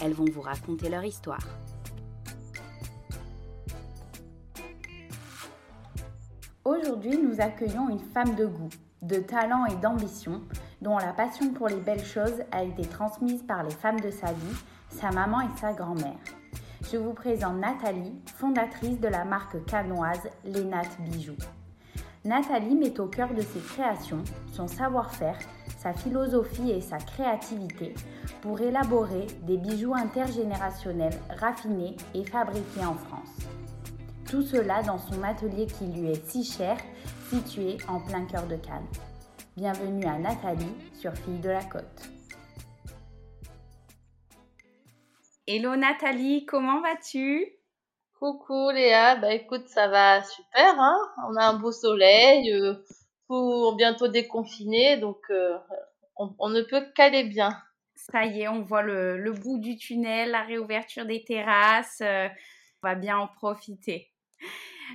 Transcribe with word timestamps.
elles 0.00 0.12
vont 0.12 0.26
vous 0.32 0.40
raconter 0.40 0.88
leur 0.88 1.04
histoire. 1.04 1.46
Aujourd'hui, 6.64 7.16
nous 7.16 7.40
accueillons 7.40 7.88
une 7.88 7.98
femme 7.98 8.34
de 8.34 8.46
goût, 8.46 8.68
de 9.02 9.16
talent 9.16 9.64
et 9.66 9.76
d'ambition, 9.76 10.42
dont 10.82 10.98
la 10.98 11.12
passion 11.12 11.52
pour 11.52 11.68
les 11.68 11.80
belles 11.80 12.04
choses 12.04 12.42
a 12.52 12.62
été 12.62 12.82
transmise 12.82 13.42
par 13.42 13.62
les 13.62 13.70
femmes 13.70 14.00
de 14.00 14.10
sa 14.10 14.32
vie, 14.32 14.56
sa 14.90 15.10
maman 15.10 15.40
et 15.40 15.58
sa 15.58 15.72
grand-mère. 15.72 16.18
Je 16.90 16.96
vous 16.96 17.12
présente 17.12 17.58
Nathalie, 17.58 18.14
fondatrice 18.36 19.00
de 19.00 19.08
la 19.08 19.24
marque 19.24 19.64
canoise 19.66 20.28
Les 20.44 20.64
Bijoux. 21.10 21.36
Nathalie 22.24 22.76
met 22.76 22.98
au 23.00 23.06
cœur 23.06 23.32
de 23.34 23.40
ses 23.40 23.60
créations 23.60 24.22
son 24.52 24.68
savoir-faire, 24.68 25.38
sa 25.88 25.94
philosophie 25.94 26.70
et 26.70 26.82
sa 26.82 26.98
créativité 26.98 27.94
pour 28.42 28.60
élaborer 28.60 29.26
des 29.44 29.56
bijoux 29.56 29.94
intergénérationnels 29.94 31.18
raffinés 31.40 31.96
et 32.14 32.24
fabriqués 32.24 32.84
en 32.84 32.94
France. 32.94 33.38
Tout 34.30 34.42
cela 34.42 34.82
dans 34.82 34.98
son 34.98 35.22
atelier 35.22 35.66
qui 35.66 35.86
lui 35.86 36.10
est 36.10 36.28
si 36.28 36.44
cher, 36.44 36.76
situé 37.30 37.78
en 37.88 38.00
plein 38.00 38.26
cœur 38.26 38.46
de 38.46 38.56
Cannes. 38.56 38.86
Bienvenue 39.56 40.04
à 40.04 40.18
Nathalie 40.18 40.74
sur 40.92 41.14
Fille 41.14 41.40
de 41.40 41.48
la 41.48 41.64
Côte. 41.64 42.10
Hello 45.46 45.74
Nathalie, 45.74 46.44
comment 46.44 46.82
vas-tu? 46.82 47.46
Coucou 48.18 48.70
Léa, 48.72 49.16
bah 49.16 49.32
écoute, 49.32 49.68
ça 49.68 49.88
va 49.88 50.22
super, 50.22 50.78
hein 50.78 50.98
on 51.30 51.36
a 51.36 51.46
un 51.46 51.54
beau 51.54 51.72
soleil, 51.72 52.52
euh, 52.52 52.74
pour 53.28 53.76
bientôt 53.76 54.08
déconfiner, 54.08 54.96
donc 54.96 55.18
euh, 55.30 55.56
on, 56.16 56.48
ne 56.48 56.62
peut 56.62 56.84
qu'aller 56.96 57.24
bien. 57.24 57.56
Ça 57.94 58.24
y 58.24 58.40
est, 58.42 58.48
on 58.48 58.62
voit 58.62 58.82
le, 58.82 59.32
bout 59.32 59.58
du 59.58 59.76
tunnel, 59.76 60.30
la 60.30 60.42
réouverture 60.42 61.04
des 61.04 61.22
terrasses, 61.24 62.00
euh, 62.00 62.26
on 62.82 62.88
va 62.88 62.94
bien 62.94 63.18
en 63.18 63.28
profiter. 63.28 64.10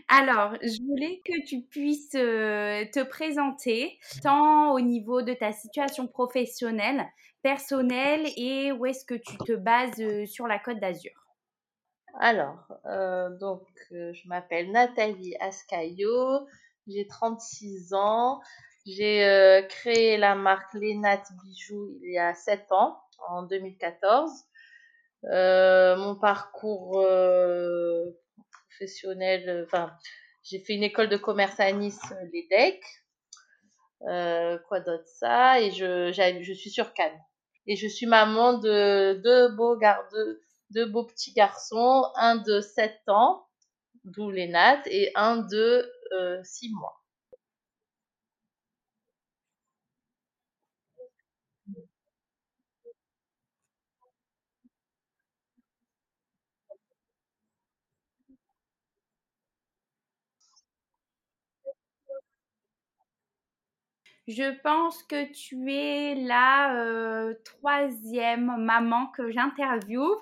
Alors, 0.08 0.56
je 0.64 0.84
voulais 0.88 1.22
que 1.24 1.46
tu 1.46 1.62
puisses 1.62 2.10
te 2.10 3.04
présenter, 3.04 4.00
tant 4.24 4.74
au 4.74 4.82
niveau 4.82 5.22
de 5.22 5.34
ta 5.34 5.52
situation 5.52 6.08
professionnelle, 6.08 7.06
personnelle, 7.44 8.26
et 8.36 8.72
où 8.72 8.88
est-ce 8.88 9.06
que 9.06 9.14
tu 9.14 9.38
te 9.46 9.54
bases 9.54 10.26
sur 10.26 10.48
la 10.48 10.58
Côte 10.58 10.80
d'Azur. 10.80 11.12
Alors, 12.20 12.66
donc, 13.40 13.68
je 13.92 14.28
m'appelle 14.28 14.72
Nathalie 14.72 15.36
Ascaillot, 15.40 16.48
j'ai 16.88 17.08
36 17.08 17.94
ans, 17.94 18.42
j'ai 18.86 19.66
créé 19.70 20.18
la 20.18 20.36
marque 20.36 20.74
Lénat 20.74 21.24
Bijoux 21.44 21.98
il 22.02 22.14
y 22.14 22.20
a 22.20 22.34
7 22.34 22.72
ans, 22.72 23.00
en 23.30 23.44
2014. 23.44 24.32
mon 25.24 26.16
parcours 26.16 27.02
professionnel, 28.74 29.50
euh, 29.50 29.66
enfin, 29.66 29.92
j'ai 30.44 30.60
fait 30.60 30.74
une 30.74 30.84
école 30.84 31.10
de 31.10 31.18
commerce 31.18 31.60
à 31.60 31.72
Nice, 31.72 32.02
euh, 32.12 32.26
l'EDEC. 32.34 32.84
Euh, 34.08 34.58
quoi 34.68 34.80
d'autre 34.82 35.08
ça? 35.08 35.62
Et 35.62 35.72
je, 35.72 36.12
je 36.12 36.54
suis 36.54 36.70
sur 36.70 36.94
Cannes. 36.94 37.20
Et 37.68 37.76
je 37.76 37.88
suis 37.88 38.06
maman 38.06 38.54
de 38.54 39.22
deux 39.24 39.50
beaux, 39.56 39.78
gardes, 39.78 40.40
deux 40.72 40.86
beaux 40.86 41.06
petits 41.06 41.34
garçons, 41.34 42.06
un 42.16 42.36
de 42.36 42.60
7 42.60 42.94
ans, 43.08 43.46
d'où 44.04 44.32
nattes, 44.32 44.88
et 44.88 45.12
un 45.16 45.38
de 45.38 45.90
6 46.44 46.70
mois. 46.72 47.03
Je 64.28 64.58
pense 64.62 65.04
que 65.04 65.30
tu 65.34 65.70
es 65.74 66.16
la 66.16 66.78
euh, 66.78 67.34
troisième 67.44 68.56
maman 68.58 69.08
que 69.08 69.30
j'interviewe 69.32 70.16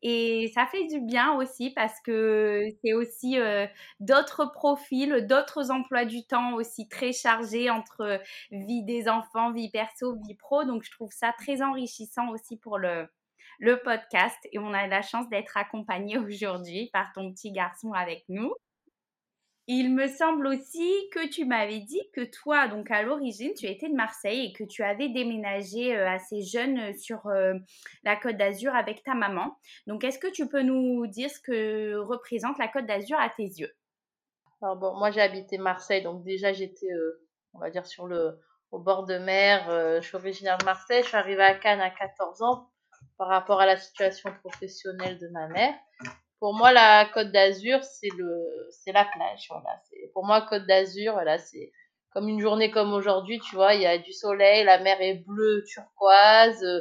et 0.00 0.52
ça 0.54 0.66
fait 0.66 0.86
du 0.86 1.00
bien 1.00 1.32
aussi 1.34 1.70
parce 1.70 2.00
que 2.02 2.68
c'est 2.84 2.92
aussi 2.92 3.36
euh, 3.40 3.66
d'autres 3.98 4.44
profils, 4.52 5.26
d'autres 5.26 5.72
emplois 5.72 6.04
du 6.04 6.24
temps 6.24 6.54
aussi 6.54 6.88
très 6.88 7.12
chargés 7.12 7.68
entre 7.68 8.20
vie 8.52 8.84
des 8.84 9.08
enfants, 9.08 9.50
vie 9.50 9.70
perso, 9.70 10.14
vie 10.28 10.36
pro. 10.36 10.62
Donc 10.62 10.84
je 10.84 10.92
trouve 10.92 11.10
ça 11.10 11.32
très 11.36 11.60
enrichissant 11.60 12.28
aussi 12.30 12.56
pour 12.58 12.78
le, 12.78 13.08
le 13.58 13.82
podcast 13.82 14.38
et 14.52 14.60
on 14.60 14.72
a 14.72 14.86
la 14.86 15.02
chance 15.02 15.28
d'être 15.30 15.56
accompagné 15.56 16.16
aujourd'hui 16.18 16.90
par 16.92 17.12
ton 17.12 17.32
petit 17.32 17.50
garçon 17.50 17.92
avec 17.92 18.24
nous. 18.28 18.54
Il 19.70 19.94
me 19.94 20.08
semble 20.08 20.46
aussi 20.46 21.10
que 21.12 21.28
tu 21.28 21.44
m'avais 21.44 21.80
dit 21.80 22.00
que 22.14 22.24
toi, 22.24 22.68
donc 22.68 22.90
à 22.90 23.02
l'origine, 23.02 23.52
tu 23.52 23.66
étais 23.66 23.90
de 23.90 23.94
Marseille 23.94 24.46
et 24.46 24.52
que 24.54 24.64
tu 24.64 24.82
avais 24.82 25.10
déménagé 25.10 25.94
euh, 25.94 26.08
assez 26.08 26.40
jeune 26.40 26.78
euh, 26.78 26.92
sur 26.94 27.26
euh, 27.26 27.52
la 28.02 28.16
Côte 28.16 28.38
d'Azur 28.38 28.74
avec 28.74 29.02
ta 29.02 29.12
maman. 29.12 29.58
Donc, 29.86 30.04
est-ce 30.04 30.18
que 30.18 30.26
tu 30.26 30.48
peux 30.48 30.62
nous 30.62 31.06
dire 31.06 31.28
ce 31.28 31.38
que 31.40 31.96
représente 31.96 32.58
la 32.58 32.68
Côte 32.68 32.86
d'Azur 32.86 33.18
à 33.20 33.28
tes 33.28 33.42
yeux? 33.42 33.70
Alors 34.62 34.76
bon, 34.76 34.98
moi 34.98 35.10
j'ai 35.10 35.20
habité 35.20 35.58
Marseille, 35.58 36.02
donc 36.02 36.24
déjà 36.24 36.54
j'étais, 36.54 36.88
on 37.52 37.58
va 37.58 37.68
dire, 37.68 37.86
sur 37.86 38.06
le 38.06 38.40
au 38.70 38.78
bord 38.78 39.04
de 39.04 39.18
mer. 39.18 39.66
je 40.00 40.06
suis 40.06 40.16
originaire 40.16 40.58
de 40.58 40.64
Marseille. 40.64 41.02
Je 41.02 41.08
suis 41.08 41.16
arrivée 41.16 41.44
à 41.44 41.54
Cannes 41.54 41.80
à 41.80 41.90
14 41.90 42.42
ans 42.42 42.70
par 43.18 43.28
rapport 43.28 43.60
à 43.60 43.66
la 43.66 43.76
situation 43.76 44.32
professionnelle 44.42 45.18
de 45.18 45.28
ma 45.28 45.46
mère 45.46 45.74
pour 46.40 46.54
moi, 46.54 46.72
la 46.72 47.06
Côte 47.12 47.32
d'Azur, 47.32 47.82
c'est 47.82 48.10
le, 48.16 48.68
c'est 48.70 48.92
la 48.92 49.04
plage. 49.04 49.46
Voilà. 49.50 49.80
Pour 50.14 50.24
moi, 50.24 50.42
Côte 50.42 50.66
d'Azur, 50.66 51.14
voilà, 51.14 51.38
c'est 51.38 51.72
comme 52.12 52.28
une 52.28 52.40
journée 52.40 52.70
comme 52.70 52.92
aujourd'hui, 52.92 53.40
tu 53.40 53.54
vois, 53.56 53.74
il 53.74 53.82
y 53.82 53.86
a 53.86 53.98
du 53.98 54.12
soleil, 54.12 54.64
la 54.64 54.78
mer 54.78 55.00
est 55.00 55.22
bleue, 55.26 55.64
turquoise, 55.64 56.62
euh, 56.64 56.80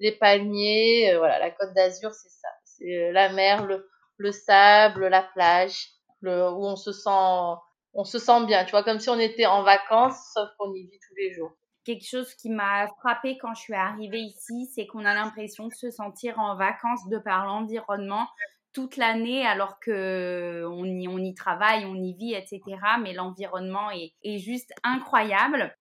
les 0.00 0.12
palmiers, 0.12 1.14
euh, 1.14 1.18
voilà, 1.18 1.38
la 1.38 1.50
Côte 1.50 1.74
d'Azur, 1.74 2.12
c'est 2.12 2.28
ça. 2.28 2.48
C'est 2.64 3.08
euh, 3.08 3.12
la 3.12 3.30
mer, 3.30 3.66
le, 3.66 3.88
le 4.18 4.32
sable, 4.32 5.06
la 5.08 5.22
plage, 5.22 5.88
le, 6.20 6.50
où 6.50 6.64
on 6.66 6.76
se 6.76 6.92
sent, 6.92 7.58
on 7.94 8.04
se 8.04 8.18
sent 8.18 8.46
bien, 8.46 8.64
tu 8.64 8.72
vois, 8.72 8.82
comme 8.82 9.00
si 9.00 9.08
on 9.08 9.18
était 9.18 9.46
en 9.46 9.62
vacances, 9.62 10.18
sauf 10.34 10.48
qu'on 10.58 10.74
y 10.74 10.82
vit 10.82 10.98
tous 11.08 11.14
les 11.16 11.32
jours 11.34 11.52
quelque 11.88 12.06
chose 12.06 12.34
qui 12.34 12.50
m'a 12.50 12.86
frappé 12.98 13.38
quand 13.38 13.54
je 13.54 13.62
suis 13.62 13.74
arrivée 13.74 14.20
ici, 14.20 14.70
c'est 14.74 14.86
qu'on 14.86 15.06
a 15.06 15.14
l'impression 15.14 15.68
de 15.68 15.72
se 15.72 15.90
sentir 15.90 16.38
en 16.38 16.54
vacances 16.54 17.08
de 17.08 17.16
par 17.16 17.46
l'environnement 17.46 18.26
toute 18.72 18.96
l'année 18.96 19.46
alors 19.46 19.80
que 19.80 20.64
on 20.66 20.84
y, 20.84 21.34
travaille, 21.34 21.84
on 21.84 21.94
y 21.94 22.14
vit, 22.14 22.34
etc. 22.34 22.60
Mais 23.00 23.12
l'environnement 23.12 23.90
est, 23.90 24.12
est, 24.22 24.38
juste 24.38 24.72
incroyable. 24.84 25.74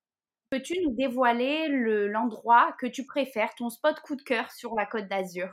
Peux-tu 0.50 0.82
nous 0.82 0.96
dévoiler 0.96 1.68
l'endroit 2.08 2.74
que 2.80 2.88
tu 2.88 3.06
préfères, 3.06 3.54
ton 3.56 3.70
spot 3.70 4.00
coup 4.00 4.16
de 4.16 4.22
cœur 4.22 4.52
sur 4.52 4.76
la 4.76 4.86
Côte 4.86 5.08
d'Azur? 5.08 5.50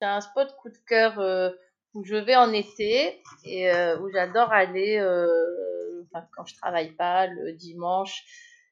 C'est 0.00 0.06
un 0.06 0.20
spot 0.20 0.54
coup 0.56 0.70
de 0.70 0.78
cœur 0.86 1.18
euh, 1.18 1.50
où 1.92 2.04
je 2.04 2.14
vais 2.14 2.36
en 2.36 2.52
été 2.52 3.22
et 3.44 3.70
euh, 3.70 3.98
où 4.00 4.10
j'adore 4.10 4.52
aller 4.52 4.96
euh, 4.98 6.04
quand 6.34 6.46
je 6.46 6.54
travaille 6.56 6.92
pas 6.92 7.26
le 7.26 7.52
dimanche. 7.52 8.24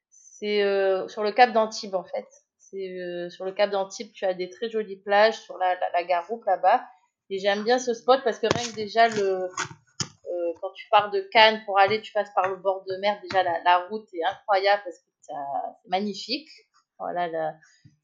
C'est 0.08 0.60
sur 1.08 1.22
le 1.22 1.32
Cap 1.32 1.52
d'Antibes 1.52 1.94
en 1.94 2.04
fait. 2.04 2.26
C'est 2.58 3.30
sur 3.30 3.44
le 3.44 3.52
Cap 3.52 3.70
d'Antibes, 3.70 4.12
tu 4.12 4.24
as 4.24 4.34
des 4.34 4.50
très 4.50 4.68
jolies 4.68 4.96
plages 4.96 5.38
sur 5.38 5.56
la, 5.56 5.74
la, 5.74 5.90
la 5.92 6.04
Garoupe 6.04 6.44
là-bas 6.44 6.84
et 7.30 7.38
j'aime 7.38 7.64
bien 7.64 7.78
ce 7.78 7.94
spot 7.94 8.20
parce 8.24 8.38
que 8.38 8.46
que 8.46 8.74
déjà 8.74 9.08
le 9.08 9.44
euh, 9.44 10.52
quand 10.60 10.70
tu 10.72 10.88
pars 10.90 11.10
de 11.10 11.20
Cannes 11.32 11.62
pour 11.64 11.78
aller, 11.78 12.00
tu 12.00 12.12
passes 12.12 12.32
par 12.34 12.48
le 12.48 12.56
bord 12.56 12.84
de 12.84 12.96
mer. 12.96 13.18
Déjà 13.22 13.42
la, 13.42 13.62
la 13.62 13.86
route 13.86 14.08
est 14.14 14.24
incroyable 14.24 14.82
parce 14.84 14.98
que 14.98 15.04
c'est 15.20 15.32
magnifique. 15.88 16.48
Voilà, 16.98 17.28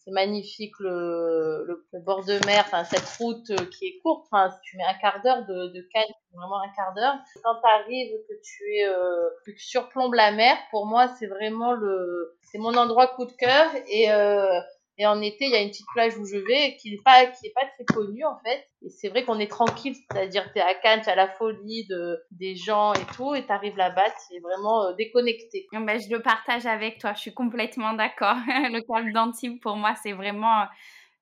c'est 0.04 0.10
magnifique 0.10 0.74
le, 0.80 1.64
le, 1.66 2.00
bord 2.00 2.24
de 2.24 2.44
mer. 2.46 2.64
Enfin 2.66 2.84
cette 2.84 3.08
route 3.18 3.50
euh, 3.50 3.66
qui 3.66 3.86
est 3.86 3.98
courte. 4.02 4.26
Enfin, 4.30 4.54
tu 4.62 4.76
mets 4.76 4.84
un 4.84 4.94
quart 4.94 5.22
d'heure 5.22 5.46
de, 5.46 5.68
de 5.68 5.88
Cannes, 5.92 6.14
vraiment 6.34 6.60
un 6.60 6.68
quart 6.74 6.92
d'heure. 6.94 7.14
Quand 7.42 7.54
tu 7.54 7.68
arrives, 7.68 8.12
que 8.28 8.34
tu 8.42 8.74
es 8.74 8.86
euh, 8.86 9.30
que 9.46 9.52
tu 9.52 9.64
surplombes 9.64 10.14
la 10.14 10.32
mer, 10.32 10.56
pour 10.70 10.86
moi 10.86 11.08
c'est 11.18 11.26
vraiment 11.26 11.72
le 11.72 12.36
c'est 12.42 12.58
mon 12.58 12.76
endroit 12.76 13.08
coup 13.08 13.24
de 13.24 13.32
cœur 13.32 13.70
et 13.88 14.10
euh, 14.12 14.60
Et 14.98 15.06
en 15.06 15.20
été, 15.22 15.46
il 15.46 15.50
y 15.50 15.54
a 15.54 15.60
une 15.60 15.70
petite 15.70 15.86
plage 15.94 16.16
où 16.18 16.26
je 16.26 16.36
vais 16.36 16.76
qui 16.76 16.90
n'est 16.90 17.00
pas, 17.02 17.24
pas 17.24 17.66
très 17.74 17.84
connue 17.84 18.24
en 18.24 18.38
fait. 18.44 18.68
Et 18.82 18.90
c'est 18.90 19.08
vrai 19.08 19.24
qu'on 19.24 19.38
est 19.38 19.50
tranquille, 19.50 19.94
c'est-à-dire 19.94 20.52
tu 20.52 20.58
es 20.58 20.62
à 20.62 20.74
Cannes, 20.74 21.00
tu 21.02 21.08
as 21.08 21.14
la 21.14 21.28
folie 21.28 21.86
de, 21.86 22.22
des 22.30 22.56
gens 22.56 22.92
et 22.92 23.04
tout, 23.16 23.34
et 23.34 23.44
tu 23.44 23.52
arrives 23.52 23.76
là-bas, 23.76 24.06
es 24.32 24.40
vraiment 24.40 24.84
euh, 24.84 24.92
déconnecté. 24.94 25.66
Ben, 25.72 25.98
je 25.98 26.10
le 26.10 26.20
partage 26.20 26.66
avec 26.66 26.98
toi, 26.98 27.14
je 27.14 27.20
suis 27.20 27.34
complètement 27.34 27.94
d'accord. 27.94 28.36
le 28.46 28.80
Cap 28.80 29.12
d'Antibes, 29.12 29.60
pour 29.60 29.76
moi, 29.76 29.94
c'est 30.02 30.12
vraiment 30.12 30.66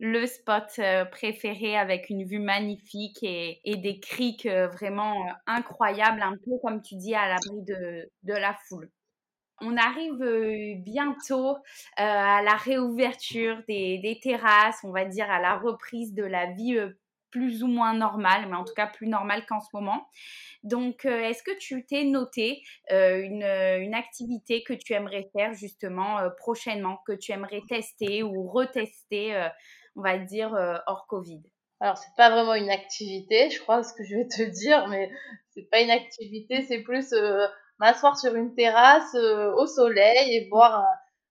le 0.00 0.26
spot 0.26 0.64
euh, 0.78 1.04
préféré 1.04 1.76
avec 1.76 2.08
une 2.08 2.24
vue 2.24 2.38
magnifique 2.38 3.18
et, 3.22 3.60
et 3.64 3.76
des 3.76 4.00
criques 4.00 4.46
euh, 4.46 4.66
vraiment 4.66 5.14
incroyables, 5.46 6.22
un 6.22 6.32
peu 6.32 6.52
comme 6.62 6.80
tu 6.82 6.96
dis, 6.96 7.14
à 7.14 7.28
l'abri 7.28 7.62
de, 7.68 8.10
de 8.22 8.32
la 8.32 8.56
foule. 8.66 8.90
On 9.60 9.76
arrive 9.76 10.24
bientôt 10.84 11.56
à 11.96 12.42
la 12.42 12.56
réouverture 12.56 13.62
des, 13.68 14.18
terrasses, 14.22 14.80
on 14.84 14.92
va 14.92 15.04
dire 15.04 15.30
à 15.30 15.40
la 15.40 15.56
reprise 15.56 16.14
de 16.14 16.24
la 16.24 16.46
vie 16.52 16.78
plus 17.30 17.62
ou 17.62 17.68
moins 17.68 17.94
normale, 17.94 18.48
mais 18.48 18.56
en 18.56 18.64
tout 18.64 18.74
cas 18.74 18.86
plus 18.86 19.06
normale 19.06 19.44
qu'en 19.46 19.60
ce 19.60 19.68
moment. 19.72 20.08
Donc, 20.62 21.04
est-ce 21.04 21.42
que 21.42 21.56
tu 21.58 21.84
t'es 21.86 22.04
noté 22.04 22.62
une, 22.90 23.94
activité 23.94 24.62
que 24.62 24.72
tu 24.72 24.92
aimerais 24.94 25.30
faire 25.32 25.52
justement 25.52 26.18
prochainement, 26.38 26.98
que 27.06 27.12
tu 27.12 27.32
aimerais 27.32 27.62
tester 27.68 28.22
ou 28.22 28.48
retester, 28.48 29.48
on 29.96 30.02
va 30.02 30.18
dire, 30.18 30.52
hors 30.86 31.06
Covid? 31.06 31.42
Alors, 31.80 31.96
c'est 31.96 32.14
pas 32.14 32.28
vraiment 32.28 32.54
une 32.54 32.70
activité, 32.70 33.48
je 33.50 33.58
crois, 33.60 33.82
ce 33.82 33.94
que 33.94 34.04
je 34.04 34.16
vais 34.16 34.28
te 34.28 34.42
dire, 34.50 34.86
mais 34.88 35.10
c'est 35.50 35.68
pas 35.70 35.80
une 35.80 35.90
activité, 35.90 36.62
c'est 36.62 36.82
plus 36.82 37.14
m'asseoir 37.80 38.16
sur 38.18 38.34
une 38.36 38.54
terrasse 38.54 39.14
euh, 39.14 39.52
au 39.54 39.66
soleil 39.66 40.36
et 40.36 40.48
boire 40.48 40.84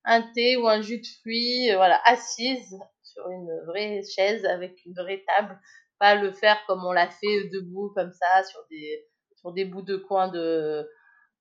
un, 0.04 0.22
thé 0.34 0.58
ou 0.58 0.68
un 0.68 0.82
jus 0.82 1.00
de 1.00 1.08
fruits, 1.22 1.72
euh, 1.72 1.78
voilà, 1.78 2.02
assise 2.06 2.78
sur 3.04 3.30
une 3.30 3.50
vraie 3.68 4.02
chaise 4.04 4.44
avec 4.46 4.84
une 4.86 4.94
vraie 4.96 5.24
table, 5.28 5.60
pas 6.00 6.16
le 6.16 6.32
faire 6.32 6.58
comme 6.68 6.84
on 6.84 6.92
l'a 6.92 7.10
fait 7.10 7.50
debout 7.54 7.92
comme 7.96 8.12
ça 8.12 8.44
sur 8.44 8.60
des 8.70 9.06
sur 9.36 9.54
des 9.54 9.64
bouts 9.64 9.84
de 9.84 9.96
coin 9.96 10.28
de 10.28 10.90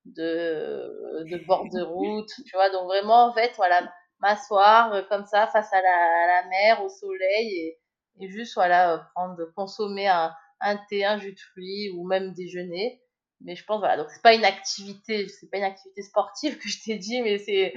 de, 0.05 1.25
de 1.31 1.47
bord 1.47 1.65
de 1.73 1.83
route, 1.83 2.31
tu 2.47 2.57
vois. 2.57 2.71
Donc 2.71 2.85
vraiment, 2.87 3.27
en 3.29 3.33
fait, 3.33 3.53
voilà, 3.57 3.91
m'asseoir 4.21 4.93
euh, 4.93 5.03
comme 5.09 5.27
ça 5.27 5.47
face 5.49 5.73
à 5.73 5.81
la, 5.83 6.43
la 6.43 6.49
mer, 6.49 6.85
au 6.85 6.89
soleil 6.89 7.49
et, 7.57 7.79
et 8.21 8.29
juste, 8.29 8.55
voilà, 8.55 9.11
prendre, 9.15 9.37
consommer 9.57 10.09
un, 10.09 10.33
un 10.61 10.77
thé, 10.89 11.05
un 11.05 11.19
jus 11.19 11.33
de 11.33 11.41
fruits 11.53 11.91
ou 11.97 12.07
même 12.07 12.33
déjeuner 12.33 13.01
mais 13.41 13.55
je 13.55 13.65
pense 13.65 13.79
voilà 13.79 13.97
donc 13.97 14.09
c'est 14.11 14.23
pas 14.23 14.35
une 14.35 14.45
activité 14.45 15.29
c'est 15.29 15.51
pas 15.51 15.59
une 15.59 15.65
activité 15.65 16.03
sportive 16.03 16.59
que 16.59 16.69
je 16.69 16.83
t'ai 16.83 16.97
dit 16.97 17.21
mais 17.23 17.39
c'est 17.39 17.73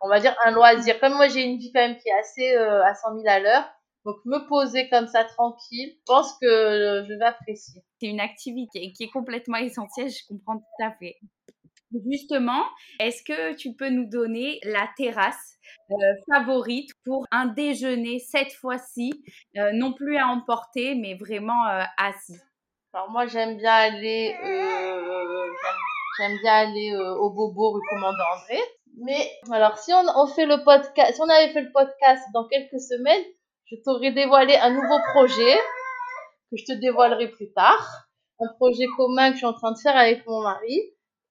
on 0.00 0.08
va 0.08 0.20
dire 0.20 0.34
un 0.44 0.50
loisir. 0.50 0.98
Comme 1.00 1.14
moi 1.14 1.28
j'ai 1.28 1.42
une 1.42 1.58
vie 1.58 1.72
quand 1.72 1.80
même 1.80 1.96
qui 1.96 2.08
est 2.08 2.18
assez 2.20 2.56
euh, 2.56 2.84
à 2.84 2.94
100 2.94 3.14
000 3.14 3.24
à 3.26 3.40
l'heure 3.40 3.64
donc 4.04 4.16
me 4.24 4.46
poser 4.46 4.88
comme 4.88 5.08
ça 5.08 5.24
tranquille 5.24 5.94
je 5.96 6.02
pense 6.06 6.32
que 6.40 7.04
je 7.08 7.12
vais 7.12 7.24
apprécier. 7.24 7.82
C'est 8.00 8.08
une 8.08 8.20
activité 8.20 8.92
qui 8.92 9.04
est 9.04 9.10
complètement 9.10 9.58
essentielle 9.58 10.10
je 10.10 10.26
comprends 10.28 10.58
tout 10.58 10.84
à 10.84 10.92
fait. 10.92 11.16
Justement, 12.10 12.64
est-ce 12.98 13.22
que 13.22 13.54
tu 13.54 13.72
peux 13.74 13.88
nous 13.88 14.06
donner 14.06 14.58
la 14.64 14.88
terrasse 14.98 15.54
euh, 15.92 15.94
favorite 16.28 16.90
pour 17.04 17.24
un 17.30 17.46
déjeuner 17.46 18.18
cette 18.18 18.52
fois-ci, 18.52 19.24
euh, 19.56 19.70
non 19.72 19.92
plus 19.92 20.16
à 20.18 20.26
emporter, 20.26 20.96
mais 20.96 21.14
vraiment 21.14 21.62
assis? 21.96 22.38
Alors 22.92 23.10
moi 23.10 23.26
j'aime 23.26 23.56
bien 23.58 23.72
aller 23.72 24.34
euh, 24.42 25.52
j'aime 26.18 26.38
bien 26.42 26.52
aller 26.52 26.92
euh, 26.92 27.14
au 27.16 27.30
Bobo 27.30 27.72
rue 27.72 27.80
Commandant 27.90 28.24
André. 28.34 28.60
Mais 28.98 29.30
alors 29.50 29.76
si 29.78 29.92
on, 29.92 30.04
on 30.16 30.26
fait 30.26 30.46
le 30.46 30.64
podcast, 30.64 31.14
si 31.14 31.20
on 31.20 31.28
avait 31.28 31.52
fait 31.52 31.60
le 31.60 31.72
podcast 31.72 32.22
dans 32.32 32.48
quelques 32.48 32.80
semaines, 32.80 33.24
je 33.66 33.76
t'aurais 33.84 34.12
dévoilé 34.12 34.56
un 34.56 34.70
nouveau 34.70 34.98
projet 35.12 35.56
que 36.50 36.56
je 36.56 36.64
te 36.64 36.72
dévoilerai 36.72 37.28
plus 37.28 37.52
tard. 37.52 38.06
Un 38.40 38.52
projet 38.54 38.86
commun 38.96 39.28
que 39.28 39.34
je 39.34 39.38
suis 39.38 39.46
en 39.46 39.54
train 39.54 39.72
de 39.72 39.78
faire 39.78 39.96
avec 39.96 40.26
mon 40.26 40.42
mari 40.42 40.80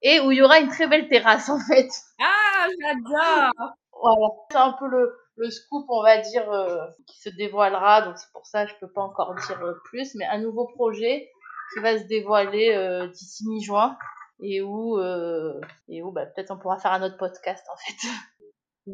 et 0.02 0.20
où 0.20 0.30
il 0.30 0.38
y 0.38 0.42
aura 0.42 0.58
une 0.58 0.68
très 0.68 0.86
belle 0.86 1.08
terrasse 1.08 1.48
en 1.48 1.58
fait. 1.58 1.88
Ah, 2.20 2.66
j'adore. 2.80 3.74
Voilà, 4.00 4.26
c'est 4.50 4.58
un 4.58 4.72
peu 4.78 4.86
le, 4.86 5.16
le 5.36 5.50
scoop, 5.50 5.86
on 5.88 6.02
va 6.02 6.18
dire, 6.18 6.50
euh, 6.52 6.84
qui 7.06 7.18
se 7.20 7.30
dévoilera. 7.30 8.02
Donc 8.02 8.18
c'est 8.18 8.30
pour 8.32 8.46
ça 8.46 8.66
que 8.66 8.70
je 8.70 8.76
peux 8.80 8.92
pas 8.92 9.02
encore 9.02 9.34
dire 9.34 9.60
plus, 9.84 10.14
mais 10.14 10.26
un 10.26 10.38
nouveau 10.38 10.66
projet 10.66 11.30
qui 11.72 11.80
va 11.80 11.98
se 11.98 12.04
dévoiler 12.04 12.70
euh, 12.74 13.08
d'ici 13.08 13.46
mi-juin 13.48 13.96
et 14.40 14.60
où, 14.60 14.98
euh, 14.98 15.60
et 15.88 16.02
où 16.02 16.12
bah, 16.12 16.26
peut-être 16.26 16.50
on 16.50 16.58
pourra 16.58 16.78
faire 16.78 16.92
un 16.92 17.02
autre 17.02 17.16
podcast 17.16 17.64
en 17.72 17.76
fait. 17.76 18.08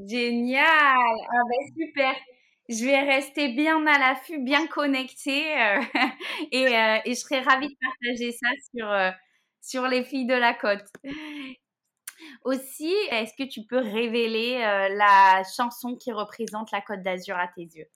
Génial 0.09 0.65
Ah 0.67 1.43
ben 1.49 1.87
super 1.87 2.15
je 2.69 2.85
vais 2.85 3.01
rester 3.01 3.49
bien 3.49 3.85
à 3.87 3.99
l'affût, 3.99 4.39
bien 4.39 4.67
connectée 4.69 5.53
euh, 5.61 5.81
et, 6.53 6.63
et, 7.05 7.15
je 7.15 7.19
serai 7.19 7.41
ravie 7.41 7.69
de 7.69 7.77
partager 7.81 8.33
ça 8.33 8.49
sur, 8.73 9.13
sur 9.61 9.89
les 9.89 10.05
filles 10.05 10.27
de 10.27 10.35
la 10.35 10.55
côte. 10.55 10.87
Aussi, 12.45 12.95
est-ce 13.11 13.33
que 13.37 13.47
tu 13.47 13.67
peux 13.67 13.81
révéler 13.81 14.59
la 14.61 15.43
chanson 15.57 15.97
qui 15.97 16.13
représente 16.13 16.71
la 16.71 16.81
Côte 16.81 17.03
d'Azur 17.03 17.37
à 17.37 17.49
tes 17.49 17.63
yeux? 17.63 17.89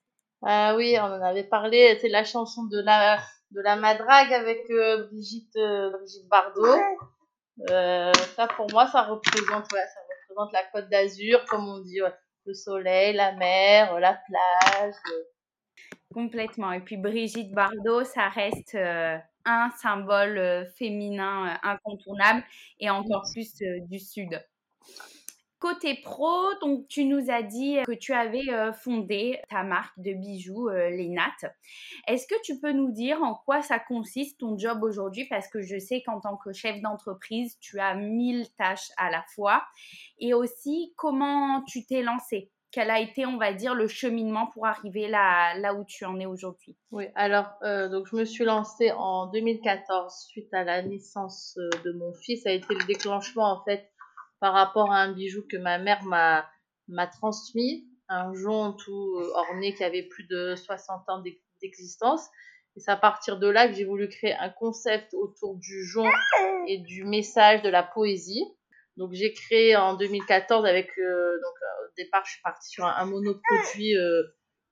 Ah 0.42 0.74
oui, 0.76 0.96
on 0.98 1.04
en 1.04 1.22
avait 1.22 1.44
parlé, 1.44 1.96
c'est 2.00 2.08
la 2.08 2.24
chanson 2.24 2.64
de 2.64 2.80
la 2.80 3.18
de 3.50 3.60
la 3.60 3.76
madrague 3.76 4.32
avec 4.32 4.68
euh, 4.70 5.06
Brigitte, 5.06 5.56
euh, 5.56 5.90
Brigitte 5.90 6.28
Bardot. 6.28 6.76
Euh, 7.70 8.12
ça, 8.34 8.46
pour 8.48 8.70
moi, 8.70 8.86
ça 8.88 9.02
représente, 9.02 9.72
ouais, 9.72 9.80
ça 9.80 10.00
représente 10.28 10.52
la 10.52 10.64
Côte 10.72 10.90
d'Azur, 10.90 11.44
comme 11.46 11.68
on 11.68 11.78
dit, 11.78 12.00
le 12.44 12.54
soleil, 12.54 13.14
la 13.14 13.32
mer, 13.32 13.98
la 13.98 14.18
plage. 14.26 14.94
Complètement. 16.12 16.72
Et 16.72 16.80
puis 16.80 16.96
Brigitte 16.96 17.52
Bardot, 17.52 18.04
ça 18.04 18.28
reste 18.28 18.74
un 18.74 19.70
symbole 19.78 20.66
féminin 20.76 21.58
incontournable 21.62 22.42
et 22.80 22.90
encore 22.90 23.24
plus 23.32 23.54
du 23.88 23.98
Sud. 23.98 24.40
Côté 25.58 25.94
pro, 26.02 26.52
donc 26.60 26.86
tu 26.86 27.04
nous 27.06 27.30
as 27.30 27.42
dit 27.42 27.78
que 27.86 27.92
tu 27.92 28.12
avais 28.12 28.46
fondé 28.74 29.40
ta 29.48 29.62
marque 29.62 29.98
de 29.98 30.12
bijoux, 30.12 30.68
les 30.68 31.08
Nat. 31.08 31.50
Est-ce 32.06 32.26
que 32.26 32.34
tu 32.42 32.60
peux 32.60 32.72
nous 32.72 32.92
dire 32.92 33.22
en 33.22 33.34
quoi 33.34 33.62
ça 33.62 33.78
consiste 33.78 34.38
ton 34.38 34.58
job 34.58 34.82
aujourd'hui? 34.82 35.26
Parce 35.30 35.48
que 35.48 35.62
je 35.62 35.78
sais 35.78 36.02
qu'en 36.02 36.20
tant 36.20 36.36
que 36.36 36.52
chef 36.52 36.80
d'entreprise, 36.82 37.58
tu 37.60 37.80
as 37.80 37.94
mille 37.94 38.46
tâches 38.58 38.90
à 38.98 39.10
la 39.10 39.24
fois. 39.34 39.64
Et 40.18 40.34
aussi, 40.34 40.92
comment 40.96 41.62
tu 41.64 41.86
t'es 41.86 42.02
lancé 42.02 42.50
quel 42.72 42.90
a 42.90 43.00
été, 43.00 43.24
on 43.24 43.38
va 43.38 43.54
dire, 43.54 43.74
le 43.74 43.88
cheminement 43.88 44.48
pour 44.48 44.66
arriver 44.66 45.08
là, 45.08 45.56
là 45.58 45.72
où 45.72 45.84
tu 45.86 46.04
en 46.04 46.20
es 46.20 46.26
aujourd'hui? 46.26 46.76
Oui, 46.90 47.06
alors, 47.14 47.46
donc 47.62 48.06
je 48.08 48.16
me 48.16 48.26
suis 48.26 48.44
lancée 48.44 48.92
en 48.92 49.28
2014 49.28 50.12
suite 50.28 50.52
à 50.52 50.62
la 50.62 50.82
naissance 50.82 51.56
de 51.56 51.92
mon 51.92 52.12
fils. 52.12 52.42
Ça 52.42 52.50
a 52.50 52.52
été 52.52 52.74
le 52.74 52.84
déclenchement, 52.84 53.50
en 53.50 53.64
fait, 53.64 53.88
par 54.40 54.52
rapport 54.52 54.92
à 54.92 54.98
un 54.98 55.12
bijou 55.12 55.42
que 55.50 55.56
ma 55.56 55.78
mère 55.78 56.02
m'a 56.04 56.48
m'a 56.88 57.06
transmis, 57.06 57.88
un 58.08 58.32
jonc 58.34 58.74
tout 58.74 59.18
euh, 59.18 59.32
orné 59.34 59.74
qui 59.74 59.82
avait 59.82 60.04
plus 60.04 60.24
de 60.24 60.54
60 60.54 61.08
ans 61.08 61.22
d'existence. 61.60 62.28
Et 62.76 62.80
c'est 62.80 62.90
à 62.90 62.96
partir 62.96 63.38
de 63.38 63.48
là 63.48 63.66
que 63.66 63.74
j'ai 63.74 63.84
voulu 63.84 64.08
créer 64.08 64.34
un 64.34 64.50
concept 64.50 65.14
autour 65.14 65.56
du 65.56 65.84
jonc 65.84 66.10
et 66.68 66.78
du 66.78 67.04
message 67.04 67.62
de 67.62 67.68
la 67.68 67.82
poésie. 67.82 68.44
Donc 68.96 69.12
j'ai 69.12 69.32
créé 69.32 69.74
en 69.76 69.94
2014 69.94 70.64
avec 70.64 70.90
euh, 70.98 71.02
donc 71.02 71.54
euh, 71.62 71.86
au 71.86 71.92
départ 71.96 72.24
je 72.24 72.32
suis 72.32 72.42
partie 72.42 72.68
sur 72.68 72.84
un, 72.84 72.94
un 72.96 73.06
monoproduit 73.06 73.94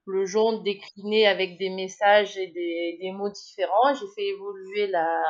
le 0.07 0.27
jaune 0.27 0.63
décliné 0.63 1.27
avec 1.27 1.59
des 1.59 1.71
messages 1.71 2.37
et 2.37 2.49
des, 2.49 2.99
des 3.01 3.13
mots 3.13 3.31
différents. 3.31 3.95
J'ai 3.95 4.07
fait 4.15 4.29
évoluer 4.29 4.87
la 4.89 5.23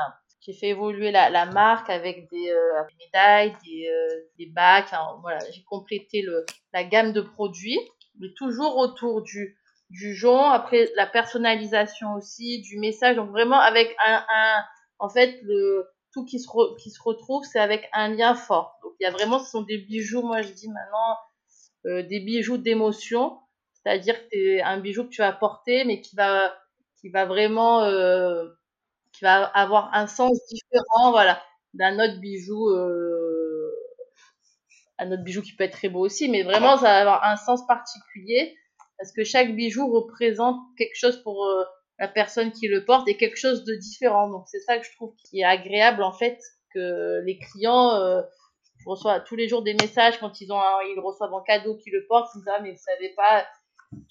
j'ai 0.45 0.53
fait 0.53 0.69
évoluer 0.69 1.11
la, 1.11 1.47
marque 1.47 1.89
avec 1.89 2.29
des, 2.31 2.51
euh, 2.51 2.83
médailles, 2.99 3.57
des, 3.65 3.89
euh, 3.89 4.29
des 4.39 4.47
bacs. 4.47 4.93
voilà, 5.23 5.39
j'ai 5.51 5.63
complété 5.65 6.21
le, 6.21 6.45
la 6.73 6.85
gamme 6.85 7.13
de 7.13 7.23
produits, 7.23 7.79
mais 8.21 8.29
toujours 8.37 8.77
autour 8.77 9.23
du, 9.23 9.57
du 9.89 10.15
jonc. 10.15 10.51
Après, 10.51 10.91
la 10.97 11.07
personnalisation 11.07 12.15
aussi, 12.15 12.61
du 12.61 12.79
message. 12.79 13.17
Donc 13.17 13.31
vraiment 13.31 13.59
avec 13.59 13.97
un, 14.05 14.63
en 14.99 15.09
fait, 15.09 15.41
le 15.43 15.87
tout 16.13 16.27
qui 16.27 16.39
se, 16.39 16.49
qui 16.77 16.91
se 16.91 17.03
retrouve, 17.03 17.45
c'est 17.45 17.59
avec 17.59 17.89
un 17.93 18.09
lien 18.09 18.35
fort. 18.35 18.79
Donc 18.83 18.93
il 19.01 19.05
y 19.05 19.07
a 19.07 19.11
vraiment, 19.11 19.39
ce 19.39 19.51
sont 19.51 19.63
des 19.63 19.79
bijoux. 19.79 20.23
Moi, 20.23 20.43
je 20.43 20.53
dis 20.53 20.69
maintenant 20.69 21.17
euh, 21.87 22.03
des 22.03 22.21
bijoux 22.21 22.59
d'émotion, 22.59 23.39
c'est-à-dire 23.73 24.21
que 24.21 24.27
c'est 24.31 24.63
un 24.63 24.79
bijou 24.79 25.05
que 25.05 25.09
tu 25.09 25.23
vas 25.23 25.33
porter, 25.33 25.85
mais 25.85 26.03
qui 26.03 26.15
va 26.17 26.55
qui 27.01 27.09
va 27.11 27.27
vraiment 27.27 27.83
qui 29.15 29.25
va 29.25 29.45
avoir 29.45 29.95
un 29.95 30.07
sens 30.07 30.39
différent, 30.49 31.11
voilà, 31.13 31.43
d'un 31.73 31.95
autre 31.99 32.21
bijou, 32.21 32.69
euh, 32.69 33.73
un 34.99 35.13
autre 35.13 35.23
bijou 35.23 35.43
qui 35.43 35.55
peut 35.55 35.65
être 35.65 35.73
très 35.73 35.89
beau 35.89 36.01
aussi, 36.01 36.29
mais 36.29 36.43
vraiment, 36.43 36.77
ça 36.77 36.85
va 36.85 36.99
avoir 36.99 37.25
un 37.25 37.37
sens 37.37 37.67
particulier 37.67 38.57
parce 38.99 39.13
que 39.13 39.25
chaque 39.25 39.55
bijou 39.55 39.93
représente 39.93 40.57
quelque 40.79 40.95
chose 40.95 41.23
pour 41.23 41.45
euh, 41.45 41.65
la 41.99 42.09
personne 42.09 42.53
qui 42.53 42.69
le 42.69 42.85
porte 42.85 43.09
et 43.09 43.17
quelque 43.17 43.37
chose 43.37 43.65
de 43.65 43.75
différent. 43.75 44.29
Donc 44.31 44.45
c'est 44.47 44.61
ça 44.61 44.79
que 44.79 44.87
je 44.87 44.93
trouve 44.93 45.15
qui 45.17 45.41
est 45.41 45.45
agréable 45.45 46.03
en 46.03 46.13
fait 46.13 46.39
que 46.73 47.21
les 47.25 47.39
clients 47.39 47.95
euh, 47.95 48.23
reçoivent 48.87 49.25
tous 49.25 49.37
les 49.37 49.49
jours 49.49 49.63
des 49.63 49.75
messages 49.75 50.19
quand 50.19 50.41
ils 50.41 50.53
ont 50.53 50.61
ils 50.87 51.01
reçoivent 51.01 51.33
en 51.33 51.43
cadeau 51.43 51.77
qu'ils 51.77 51.93
le 51.93 52.07
portent, 52.07 52.31
ils 52.35 52.39
disent 52.39 52.53
ah 52.55 52.61
mais 52.61 52.73
vous 52.73 52.83
savez 52.83 53.13
pas 53.17 53.47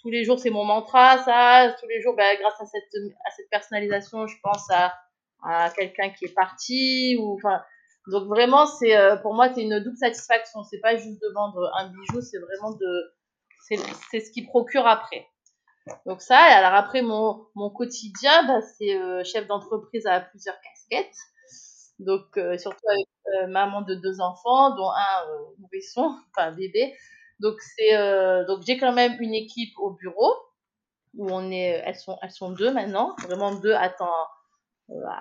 tous 0.01 0.09
les 0.09 0.23
jours 0.23 0.39
c'est 0.39 0.49
mon 0.49 0.63
mantra, 0.65 1.17
ça. 1.19 1.75
Tous 1.79 1.87
les 1.87 2.01
jours, 2.01 2.15
ben, 2.15 2.37
grâce 2.39 2.59
à 2.59 2.65
cette 2.65 3.49
personnalisation, 3.49 4.27
je 4.27 4.35
pense 4.41 4.69
à 4.71 5.69
quelqu'un 5.75 6.09
qui 6.09 6.25
est 6.25 6.33
parti 6.33 7.17
ou 7.19 7.35
enfin. 7.35 7.61
Donc 8.07 8.27
vraiment, 8.27 8.65
c'est 8.65 8.97
euh, 8.97 9.15
pour 9.17 9.33
moi 9.33 9.53
c'est 9.53 9.61
une 9.61 9.79
double 9.79 9.97
satisfaction. 9.97 10.63
C'est 10.63 10.79
pas 10.79 10.95
juste 10.97 11.21
de 11.21 11.33
vendre 11.33 11.71
un 11.77 11.89
bijou, 11.89 12.21
c'est 12.21 12.39
vraiment 12.39 12.71
de 12.71 13.13
c'est 14.11 14.19
ce 14.19 14.31
qui 14.31 14.45
procure 14.45 14.85
après. 14.85 15.25
Donc 16.05 16.21
ça, 16.21 16.37
alors 16.37 16.73
après 16.73 17.01
mon, 17.01 17.45
mon 17.55 17.69
quotidien, 17.69 18.45
bah, 18.47 18.61
c'est 18.61 18.95
euh, 18.95 19.23
chef 19.23 19.47
d'entreprise 19.47 20.05
à 20.05 20.19
plusieurs 20.21 20.55
casquettes. 20.61 21.15
Donc 21.99 22.37
euh, 22.37 22.57
surtout 22.57 22.87
avec 22.89 23.07
euh, 23.27 23.47
maman 23.47 23.81
de 23.81 23.95
deux 23.95 24.19
enfants, 24.21 24.75
dont 24.75 24.89
un 24.89 25.29
euh, 25.29 25.55
nourrisson, 25.59 26.15
enfin 26.31 26.49
un 26.49 26.51
bébé. 26.51 26.95
Donc 27.43 27.61
c'est 27.61 27.95
euh, 27.95 28.45
donc 28.45 28.63
j'ai 28.65 28.79
quand 28.79 28.93
même 28.93 29.15
une 29.21 29.35
équipe 29.35 29.77
au 29.77 29.91
bureau 29.91 30.33
où 31.15 31.31
on 31.31 31.51
est, 31.51 31.83
elles 31.85 31.95
sont 31.95 32.17
elles 32.23 32.31
sont 32.31 32.51
deux 32.51 32.73
maintenant, 32.73 33.15
vraiment 33.23 33.53
deux 33.53 33.73
à 33.73 33.89
temps 33.89 34.11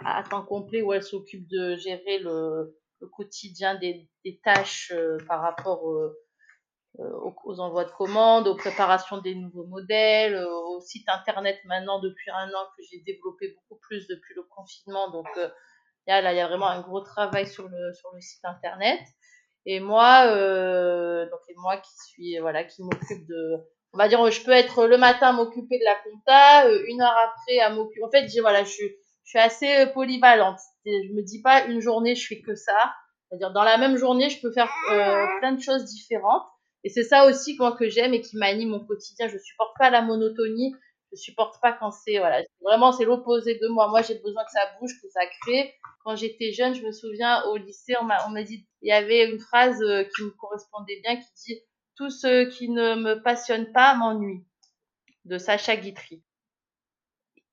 à 0.04 0.22
temps 0.28 0.44
complet 0.44 0.82
où 0.82 0.92
elles 0.94 1.02
s'occupent 1.02 1.48
de 1.48 1.76
gérer 1.76 2.18
le, 2.20 2.78
le 3.00 3.08
quotidien 3.08 3.74
des, 3.76 4.08
des 4.24 4.40
tâches 4.42 4.92
par 5.28 5.42
rapport 5.42 5.82
euh, 6.98 7.10
aux, 7.10 7.34
aux, 7.44 7.60
envois 7.60 7.84
de 7.86 7.90
commandes, 7.90 8.46
aux 8.46 8.54
préparations 8.54 9.16
des 9.18 9.34
nouveaux 9.34 9.64
modèles, 9.64 10.34
euh, 10.34 10.46
au 10.46 10.80
site 10.80 11.08
internet 11.08 11.58
maintenant 11.64 12.00
depuis 12.00 12.30
un 12.30 12.48
an 12.48 12.66
que 12.76 12.82
j'ai 12.82 13.00
développé 13.00 13.54
beaucoup 13.54 13.80
plus 13.80 14.06
depuis 14.08 14.34
le 14.34 14.42
confinement. 14.42 15.10
Donc 15.10 15.26
euh, 15.38 15.48
là, 16.06 16.32
il 16.32 16.36
y 16.36 16.40
a 16.40 16.46
vraiment 16.46 16.68
un 16.68 16.82
gros 16.82 17.00
travail 17.00 17.46
sur 17.46 17.66
le, 17.66 17.94
sur 17.94 18.10
le 18.12 18.20
site 18.20 18.44
internet. 18.44 19.00
Et 19.66 19.80
moi, 19.80 20.24
euh, 20.26 21.24
donc 21.30 21.40
et 21.48 21.54
moi 21.56 21.76
qui 21.76 21.92
suis 22.08 22.38
voilà, 22.38 22.64
qui 22.64 22.82
m'occupe 22.82 23.26
de, 23.28 23.58
on 23.92 23.98
va 23.98 24.08
dire, 24.08 24.30
je 24.30 24.42
peux 24.42 24.50
être 24.50 24.86
le 24.86 24.98
matin 24.98 25.32
m'occuper 25.32 25.78
de 25.78 25.84
la 25.84 25.94
compta, 25.94 26.68
une 26.88 27.00
heure 27.00 27.16
après 27.16 27.60
à 27.60 27.70
m'occuper. 27.70 28.04
En 28.04 28.10
fait, 28.10 28.28
j'ai 28.28 28.40
voilà, 28.40 28.64
je 28.64 28.70
suis, 28.70 28.88
je 29.24 29.30
suis 29.30 29.38
assez 29.38 29.86
polyvalente. 29.94 30.58
Je 30.84 31.14
me 31.14 31.22
dis 31.22 31.40
pas 31.42 31.64
une 31.66 31.80
journée 31.80 32.14
je 32.14 32.26
fais 32.26 32.40
que 32.40 32.54
ça. 32.54 32.92
C'est-à-dire 33.28 33.52
dans 33.52 33.62
la 33.62 33.78
même 33.78 33.96
journée, 33.96 34.28
je 34.28 34.40
peux 34.40 34.52
faire 34.52 34.70
euh, 34.90 35.26
plein 35.38 35.52
de 35.52 35.60
choses 35.60 35.84
différentes. 35.84 36.42
Et 36.84 36.90
c'est 36.90 37.04
ça 37.04 37.26
aussi 37.26 37.56
moi 37.58 37.76
que 37.76 37.88
j'aime 37.88 38.12
et 38.14 38.20
qui 38.20 38.36
m'anime 38.36 38.70
mon 38.70 38.84
quotidien. 38.84 39.28
Je 39.28 39.38
supporte 39.38 39.76
pas 39.78 39.90
la 39.90 40.02
monotonie. 40.02 40.74
Je 41.12 41.16
supporte 41.16 41.60
pas 41.60 41.72
quand 41.72 41.90
c'est 41.90 42.18
voilà, 42.18 42.42
vraiment 42.62 42.90
c'est 42.92 43.04
l'opposé 43.04 43.58
de 43.58 43.68
moi. 43.68 43.88
Moi 43.88 44.02
j'ai 44.02 44.18
besoin 44.18 44.44
que 44.44 44.50
ça 44.50 44.60
bouge, 44.80 44.92
que 45.00 45.08
ça 45.10 45.20
crée. 45.42 45.74
Quand 46.04 46.16
j'étais 46.16 46.52
jeune, 46.52 46.74
je 46.74 46.82
me 46.82 46.92
souviens 46.92 47.44
au 47.44 47.56
lycée, 47.56 47.94
on 48.00 48.04
m'a 48.04 48.42
dit 48.42 48.66
il 48.82 48.88
y 48.88 48.92
avait 48.92 49.30
une 49.30 49.38
phrase 49.38 49.80
euh, 49.82 50.04
qui 50.04 50.24
me 50.24 50.30
correspondait 50.30 51.00
bien 51.02 51.16
qui 51.16 51.28
dit 51.46 51.60
tout 51.96 52.10
ce 52.10 52.48
qui 52.48 52.68
ne 52.68 52.94
me 52.94 53.22
passionne 53.22 53.70
pas 53.72 53.94
m'ennuie 53.94 54.44
de 55.24 55.38
Sacha 55.38 55.76
Guitry. 55.76 56.22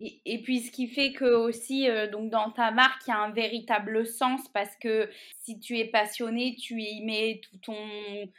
Et, 0.02 0.22
et, 0.26 0.42
puis 0.42 0.62
ce 0.62 0.72
qui 0.72 0.88
fait 0.88 1.12
que 1.12 1.26
aussi 1.26 1.90
euh, 1.90 2.10
donc 2.10 2.32
dans 2.32 2.52
ta 2.52 2.72
marque 2.72 3.02
il 3.06 3.10
y 3.10 3.14
a 3.14 3.20
un 3.20 3.32
véritable 3.32 4.08
sens 4.08 4.48
parce 4.54 4.74
que 4.78 5.10
si 5.42 5.60
tu 5.60 5.78
es 5.78 5.84
passionné 5.84 6.56
tu 6.56 6.80
y 6.80 7.04
mets 7.04 7.42
tout 7.44 7.58
ton 7.58 7.76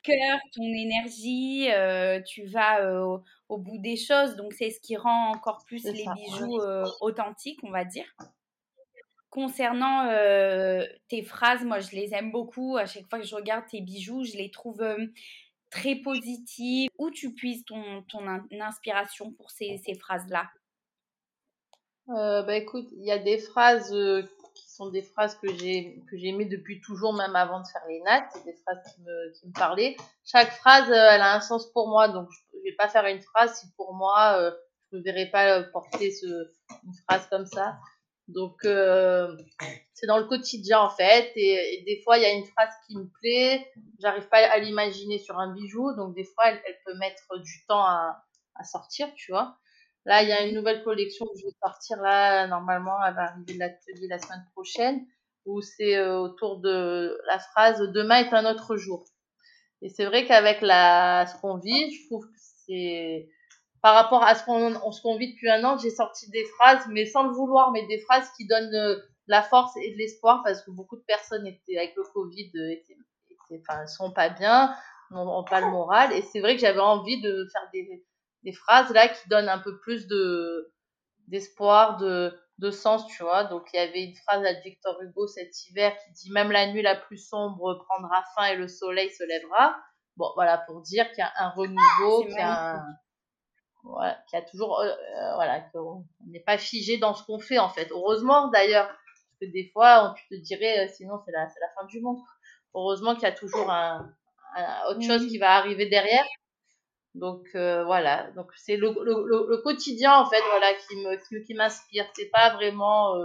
cœur 0.03 0.39
ton 0.57 0.63
énergie 0.63 1.71
euh, 1.71 2.19
tu 2.23 2.47
vas 2.47 2.81
euh, 2.81 3.19
au, 3.51 3.59
bout 3.59 3.77
des 3.77 3.97
choses. 3.97 4.37
Donc 4.37 4.55
c'est 4.55 4.71
ce 4.71 4.81
qui 4.81 4.97
rend 4.97 5.33
encore 5.33 5.63
plus 5.67 5.85
les 5.85 6.05
ça, 6.05 6.15
bijoux 6.15 6.61
authentiques 7.03 7.61
on 7.63 7.71
va 7.71 7.85
dire 7.85 8.07
concernant 9.31 10.09
euh, 10.09 10.85
tes 11.09 11.23
phrases 11.23 11.65
moi 11.65 11.81
je 11.81 11.93
les 11.93 12.13
aime 12.15 12.33
beaucoup 12.33 12.77
à 12.77 12.87
chaque 12.87 13.09
fois 13.09 13.21
que 13.21 13.27
je 13.27 13.35
regarde 13.35 13.65
tes 13.67 13.81
bijoux 13.81 14.25
je 14.25 14.37
les 14.37 14.51
trouve 14.51 14.83
euh, 14.83 15.07
très 15.71 15.97
positives 15.97 16.91
où 16.99 17.11
tu 17.11 17.33
puises 17.33 17.65
ton, 17.65 18.03
ton 18.09 18.27
inspiration 18.61 19.33
pour 19.33 19.51
ces, 19.51 19.81
ces 19.85 19.95
phrases 19.95 20.29
là 20.29 20.51
euh, 22.09 22.43
bah 22.43 22.57
écoute, 22.57 22.89
il 22.91 23.05
y 23.05 23.13
a 23.13 23.19
des 23.19 23.39
phrases 23.39 23.95
qui 24.55 24.69
sont 24.69 24.91
des 24.91 25.03
phrases 25.03 25.37
que 25.37 25.47
j'ai 25.55 26.03
que 26.11 26.17
j'ai 26.17 26.29
aimées 26.29 26.47
depuis 26.47 26.81
toujours, 26.81 27.13
même 27.13 27.37
avant 27.37 27.61
de 27.61 27.67
faire 27.69 27.85
les 27.89 28.01
nattes, 28.01 28.33
des 28.45 28.55
phrases 28.55 28.83
qui 28.93 29.01
me, 29.03 29.33
qui 29.33 29.47
me 29.47 29.53
parlaient. 29.53 29.97
Chaque 30.25 30.51
phrase, 30.51 30.91
elle 30.91 31.21
a 31.21 31.37
un 31.37 31.41
sens 31.41 31.71
pour 31.71 31.87
moi, 31.87 32.09
donc 32.09 32.29
je, 32.33 32.59
je 32.59 32.65
vais 32.65 32.75
pas 32.75 32.89
faire 32.89 33.07
une 33.07 33.21
phrase 33.21 33.61
si 33.61 33.71
pour 33.77 33.95
moi 33.95 34.53
je 34.91 34.97
ne 34.97 35.03
verrais 35.03 35.31
pas 35.31 35.63
porter 35.63 36.11
ce, 36.11 36.27
une 36.85 36.95
phrase 37.07 37.29
comme 37.29 37.47
ça. 37.47 37.79
Donc 38.33 38.65
euh, 38.65 39.37
c'est 39.93 40.07
dans 40.07 40.19
le 40.19 40.25
quotidien 40.25 40.81
en 40.81 40.91
fait, 40.91 41.33
et, 41.37 41.83
des 41.87 42.01
fois 42.03 42.19
il 42.19 42.23
y 42.23 42.27
a 42.27 42.33
une 42.33 42.45
phrase 42.45 42.71
qui 42.87 42.97
me 42.97 43.09
plaît, 43.21 43.67
j'arrive 43.99 44.29
pas 44.29 44.39
à 44.39 44.59
l'imaginer 44.59 45.19
sur 45.19 45.39
un 45.39 45.53
bijou, 45.53 45.95
donc 45.97 46.15
des 46.15 46.25
fois 46.25 46.45
elle, 46.49 46.61
peut 46.87 46.95
mettre 46.99 47.39
du 47.39 47.65
temps 47.67 47.85
à, 47.85 48.25
sortir, 48.65 49.09
tu 49.15 49.33
vois. 49.33 49.57
Là, 50.05 50.23
il 50.23 50.29
y 50.29 50.33
a 50.33 50.45
une 50.45 50.55
nouvelle 50.55 50.83
collection 50.85 51.25
que 51.27 51.41
je 51.41 51.47
vais 51.47 51.55
sortir 51.63 51.97
là, 52.03 52.47
normalement, 52.47 52.97
elle 53.07 53.15
va 53.15 53.23
arriver 53.23 53.55
de 53.55 53.59
l'atelier 53.59 54.07
la 54.07 54.19
semaine 54.19 54.45
prochaine, 54.53 55.07
où 55.47 55.63
c'est 55.63 55.97
euh, 55.97 56.19
autour 56.19 56.61
de 56.61 57.19
la 57.27 57.39
phrase 57.39 57.81
demain 57.81 58.17
est 58.17 58.35
un 58.35 58.45
autre 58.51 58.77
jour. 58.77 59.07
Et 59.81 59.89
c'est 59.89 60.05
vrai 60.05 60.27
qu'avec 60.27 60.61
ce 60.61 61.41
qu'on 61.41 61.57
vit, 61.57 61.95
je 61.95 62.07
trouve 62.07 62.27
que 62.27 62.39
c'est, 62.67 63.31
par 63.83 63.95
rapport 63.95 64.23
à 64.23 64.35
ce 64.35 64.45
qu'on, 64.45 64.75
qu'on 64.75 65.17
vit 65.17 65.33
depuis 65.33 65.49
un 65.49 65.65
an, 65.65 65.79
j'ai 65.79 65.91
sorti 65.91 66.31
des 66.31 66.45
phrases, 66.57 66.87
mais 66.89 67.07
sans 67.07 67.25
le 67.25 67.33
vouloir, 67.33 67.73
mais 67.73 67.87
des 67.87 68.01
phrases 68.01 68.31
qui 68.37 68.47
donnent 68.47 68.71
de 68.71 69.03
la 69.27 69.43
force 69.43 69.77
et 69.77 69.93
de 69.93 69.97
l'espoir 69.97 70.43
parce 70.45 70.63
que 70.63 70.71
beaucoup 70.71 70.97
de 70.97 71.05
personnes 71.05 71.47
étaient, 71.47 71.79
avec 71.79 71.95
le 71.97 72.03
Covid, 72.13 72.51
étaient, 72.73 72.97
étaient 73.31 73.63
enfin, 73.69 73.87
sont 73.87 74.13
pas 74.13 74.29
bien, 74.29 74.75
n'ont 75.11 75.45
pas 75.45 75.61
le 75.61 75.69
moral. 75.69 76.13
Et 76.13 76.23
c'est 76.23 76.41
vrai 76.41 76.57
que 76.57 76.61
j'avais 76.61 76.81
envie 76.81 77.21
de 77.21 77.47
faire 77.53 77.69
des, 77.73 78.05
des 78.43 78.53
phrases 78.53 78.93
là 78.93 79.09
qui 79.09 79.29
donnent 79.29 79.49
un 79.49 79.59
peu 79.59 79.79
plus 79.81 80.07
de 80.07 80.73
d'espoir, 81.29 81.97
de, 81.99 82.37
de 82.59 82.71
sens, 82.73 83.07
tu 83.07 83.23
vois. 83.23 83.45
Donc 83.45 83.69
il 83.73 83.77
y 83.77 83.81
avait 83.81 84.03
une 84.03 84.17
phrase 84.17 84.43
de 84.43 84.63
Victor 84.65 85.01
Hugo 85.01 85.29
cet 85.29 85.69
hiver 85.69 85.97
qui 85.97 86.13
dit 86.13 86.33
même 86.33 86.51
la 86.51 86.67
nuit 86.67 86.83
la 86.83 86.97
plus 86.97 87.19
sombre 87.19 87.85
prendra 87.87 88.25
fin 88.35 88.47
et 88.47 88.57
le 88.57 88.67
soleil 88.67 89.11
se 89.11 89.23
lèvera. 89.23 89.77
Bon, 90.17 90.29
voilà 90.35 90.59
pour 90.59 90.83
dire 90.83 91.09
qu'il 91.13 91.19
y 91.19 91.23
a 91.23 91.33
un 91.37 91.51
renouveau, 91.51 92.25
qu'il 92.25 92.35
y 92.35 92.41
a 92.41 92.75
un, 92.75 92.85
voilà, 93.85 94.19
qu'il 94.29 94.39
y 94.39 94.43
a 94.43 94.45
toujours, 94.45 94.81
euh, 94.81 94.89
euh, 94.89 95.35
voilà, 95.35 95.61
qu'on 95.61 96.05
n'est 96.27 96.41
pas 96.41 96.59
figé 96.59 96.99
dans 96.99 97.15
ce 97.15 97.25
qu'on 97.25 97.39
fait 97.39 97.59
en 97.59 97.69
fait. 97.69 97.91
Heureusement 97.91 98.49
d'ailleurs, 98.49 98.87
parce 98.89 99.39
que 99.41 99.47
des 99.47 99.71
fois, 99.73 100.11
on, 100.11 100.15
tu 100.15 100.29
te 100.29 100.35
dirais, 100.35 100.87
euh, 100.87 100.89
sinon 100.93 101.19
c'est 101.25 101.33
la, 101.33 101.49
c'est 101.49 101.61
la 101.61 101.69
fin 101.75 101.87
du 101.87 102.01
monde. 102.01 102.19
Heureusement 102.75 103.15
qu'il 103.15 103.25
y 103.25 103.27
a 103.27 103.33
toujours 103.33 103.71
un, 103.71 104.13
un 104.57 104.91
autre 104.91 105.03
chose 105.03 105.27
qui 105.27 105.39
va 105.39 105.53
arriver 105.57 105.87
derrière. 105.89 106.25
Donc 107.15 107.49
euh, 107.57 107.85
voilà, 107.85 108.31
donc 108.33 108.53
c'est 108.57 108.77
le, 108.77 108.91
le, 109.03 109.47
le, 109.49 109.57
quotidien 109.63 110.15
en 110.15 110.27
fait 110.31 110.41
voilà 110.51 110.73
qui 110.75 110.97
me 110.97 111.17
qui, 111.17 111.45
qui 111.45 111.55
m'inspire. 111.55 112.07
C'est 112.15 112.31
pas 112.31 112.51
vraiment 112.55 113.17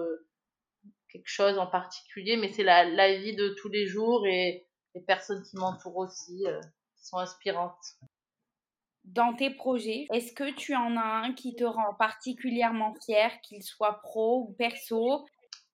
quelque 1.11 1.27
chose 1.27 1.59
en 1.59 1.67
particulier, 1.67 2.35
mais 2.37 2.51
c'est 2.51 2.63
la, 2.63 2.83
la 2.85 3.15
vie 3.15 3.35
de 3.35 3.49
tous 3.49 3.69
les 3.69 3.85
jours 3.85 4.25
et 4.25 4.65
les 4.95 5.01
personnes 5.01 5.43
qui 5.43 5.57
m'entourent 5.57 5.97
aussi 5.97 6.45
qui 6.95 7.05
sont 7.05 7.17
inspirantes. 7.17 7.77
Dans 9.05 9.33
tes 9.35 9.51
projets, 9.51 10.07
est-ce 10.13 10.33
que 10.33 10.51
tu 10.53 10.75
en 10.75 10.97
as 10.97 11.25
un 11.25 11.33
qui 11.33 11.55
te 11.55 11.63
rend 11.63 11.93
particulièrement 11.93 12.93
fier, 13.05 13.31
qu'il 13.41 13.63
soit 13.63 14.01
pro 14.01 14.47
ou 14.47 14.55
perso? 14.57 15.25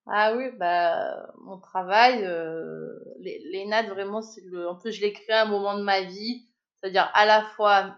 Ah 0.06 0.34
oui, 0.36 0.50
bah 0.58 1.32
mon 1.44 1.58
travail, 1.58 2.24
euh, 2.24 2.98
les, 3.20 3.40
les 3.50 3.66
nattes 3.66 3.88
vraiment, 3.88 4.20
le. 4.44 4.68
En 4.68 4.76
plus, 4.76 4.92
je 4.92 5.00
l'ai 5.00 5.12
créé 5.12 5.32
à 5.32 5.42
un 5.42 5.48
moment 5.48 5.78
de 5.78 5.82
ma 5.82 6.02
vie, 6.02 6.46
c'est-à-dire 6.80 7.10
à 7.14 7.24
la 7.24 7.42
fois 7.56 7.96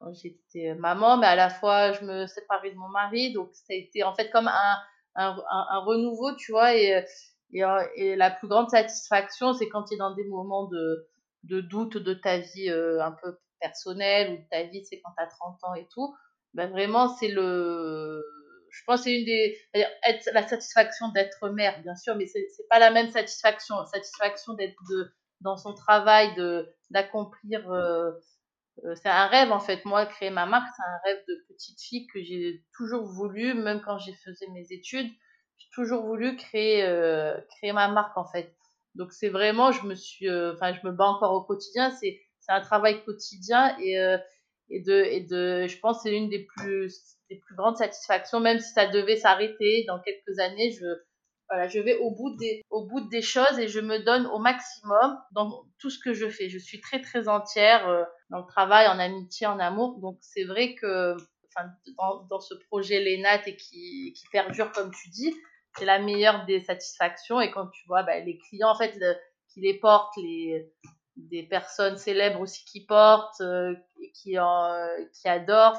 quand 0.00 0.12
j'étais 0.14 0.74
maman, 0.74 1.16
mais 1.16 1.26
à 1.26 1.36
la 1.36 1.48
fois 1.50 1.92
je 1.92 2.04
me 2.04 2.26
séparais 2.26 2.70
de 2.70 2.76
mon 2.76 2.88
mari, 2.88 3.32
donc 3.32 3.50
ça 3.52 3.66
a 3.70 3.74
été 3.74 4.02
en 4.02 4.14
fait 4.14 4.30
comme 4.30 4.48
un, 4.48 4.78
un, 5.14 5.78
renouveau, 5.84 6.34
tu 6.36 6.52
vois, 6.52 6.74
et, 6.74 7.04
et, 7.52 7.62
et, 7.96 8.16
la 8.16 8.30
plus 8.30 8.48
grande 8.48 8.70
satisfaction, 8.70 9.52
c'est 9.52 9.68
quand 9.68 9.84
tu 9.84 9.94
es 9.94 9.96
dans 9.98 10.14
des 10.14 10.24
moments 10.24 10.66
de, 10.66 11.08
de 11.44 11.60
doute 11.60 11.98
de 11.98 12.14
ta 12.14 12.38
vie 12.38 12.68
euh, 12.68 13.02
un 13.02 13.12
peu 13.12 13.36
personnelle 13.62 14.32
ou 14.32 14.36
de 14.36 14.48
ta 14.50 14.64
vie, 14.64 14.84
c'est 14.84 15.00
quand 15.00 15.12
tu 15.16 15.22
as 15.22 15.28
30 15.28 15.58
ans 15.64 15.74
et 15.74 15.86
tout, 15.94 16.14
ben 16.54 16.68
vraiment 16.70 17.08
c'est 17.08 17.28
le, 17.28 18.22
je 18.70 18.82
pense 18.86 19.02
c'est 19.02 19.18
une 19.18 19.24
des, 19.24 19.56
être 19.74 20.28
la 20.32 20.46
satisfaction 20.46 21.08
d'être 21.10 21.48
mère, 21.50 21.80
bien 21.82 21.94
sûr, 21.94 22.16
mais 22.16 22.26
c'est 22.26 22.46
c'est 22.56 22.66
pas 22.68 22.78
la 22.78 22.90
même 22.90 23.10
satisfaction, 23.10 23.76
satisfaction 23.86 24.54
d'être 24.54 24.76
de 24.90 25.12
dans 25.40 25.56
son 25.56 25.74
travail, 25.74 26.34
de 26.36 26.68
d'accomplir 26.90 27.70
euh, 27.70 28.12
euh, 28.84 28.94
c'est 29.02 29.08
un 29.08 29.26
rêve 29.26 29.52
en 29.52 29.60
fait. 29.60 29.84
Moi, 29.84 30.06
créer 30.06 30.30
ma 30.30 30.46
marque, 30.46 30.68
c'est 30.74 30.82
un 30.82 30.98
rêve 31.04 31.22
de 31.28 31.44
petite 31.48 31.80
fille 31.80 32.06
que 32.06 32.22
j'ai 32.22 32.64
toujours 32.74 33.04
voulu, 33.04 33.54
même 33.54 33.82
quand 33.82 33.98
j'ai 33.98 34.14
faisais 34.14 34.46
mes 34.54 34.66
études, 34.70 35.10
j'ai 35.58 35.68
toujours 35.74 36.04
voulu 36.04 36.36
créer 36.36 36.84
euh, 36.84 37.38
créer 37.58 37.72
ma 37.72 37.88
marque 37.88 38.16
en 38.16 38.26
fait. 38.26 38.54
Donc 38.94 39.12
c'est 39.12 39.28
vraiment, 39.28 39.72
je 39.72 39.86
me 39.86 39.94
suis, 39.94 40.28
enfin, 40.30 40.72
je 40.74 40.86
me 40.86 40.92
bats 40.92 41.06
encore 41.06 41.32
au 41.34 41.42
quotidien. 41.44 41.90
C'est 41.90 42.20
c'est 42.42 42.52
un 42.52 42.60
travail 42.60 43.02
quotidien 43.04 43.76
et 43.78 43.98
euh, 43.98 44.18
et 44.68 44.80
de 44.80 45.02
et 45.04 45.20
de, 45.20 45.66
je 45.66 45.78
pense 45.78 46.02
c'est 46.02 46.14
une 46.14 46.28
des 46.28 46.44
plus 46.44 46.94
des 47.30 47.36
plus 47.36 47.54
grandes 47.54 47.76
satisfactions, 47.76 48.40
même 48.40 48.58
si 48.60 48.72
ça 48.72 48.86
devait 48.86 49.16
s'arrêter 49.16 49.84
dans 49.86 50.00
quelques 50.00 50.38
années, 50.38 50.70
je 50.72 50.86
voilà, 51.52 51.68
je 51.68 51.80
vais 51.80 51.98
au 51.98 52.10
bout 52.10 52.34
des, 52.36 52.62
au 52.70 52.86
bout 52.86 53.00
des 53.10 53.20
choses 53.20 53.58
et 53.58 53.68
je 53.68 53.80
me 53.80 53.98
donne 53.98 54.26
au 54.26 54.38
maximum 54.38 55.18
dans 55.32 55.66
tout 55.78 55.90
ce 55.90 55.98
que 55.98 56.14
je 56.14 56.30
fais. 56.30 56.48
Je 56.48 56.58
suis 56.58 56.80
très 56.80 57.02
très 57.02 57.28
entière 57.28 57.86
euh, 57.90 58.04
dans 58.30 58.38
le 58.38 58.46
travail, 58.46 58.86
en 58.86 58.98
amitié, 58.98 59.46
en 59.46 59.58
amour. 59.58 59.98
Donc 60.00 60.16
c'est 60.22 60.44
vrai 60.44 60.74
que, 60.76 61.14
enfin, 61.48 61.68
dans, 61.98 62.24
dans 62.30 62.40
ce 62.40 62.54
projet 62.54 63.00
Lénat 63.00 63.46
et 63.46 63.56
qui, 63.56 64.14
qui 64.14 64.24
perdure 64.32 64.72
comme 64.72 64.92
tu 64.94 65.10
dis, 65.10 65.34
c'est 65.76 65.84
la 65.84 65.98
meilleure 65.98 66.46
des 66.46 66.60
satisfactions. 66.60 67.38
Et 67.38 67.50
quand 67.50 67.66
tu 67.66 67.86
vois 67.86 68.02
bah, 68.02 68.18
les 68.20 68.38
clients 68.38 68.70
en 68.70 68.78
fait 68.78 68.98
qui 69.52 69.60
les 69.60 69.78
portent, 69.78 70.16
les 70.16 70.72
des 71.30 71.42
personnes 71.42 71.96
célèbres 71.96 72.40
aussi 72.40 72.64
qui 72.64 72.84
portent, 72.84 73.40
euh, 73.40 73.74
qui, 74.14 74.38
euh, 74.38 75.04
qui 75.12 75.28
adorent. 75.28 75.78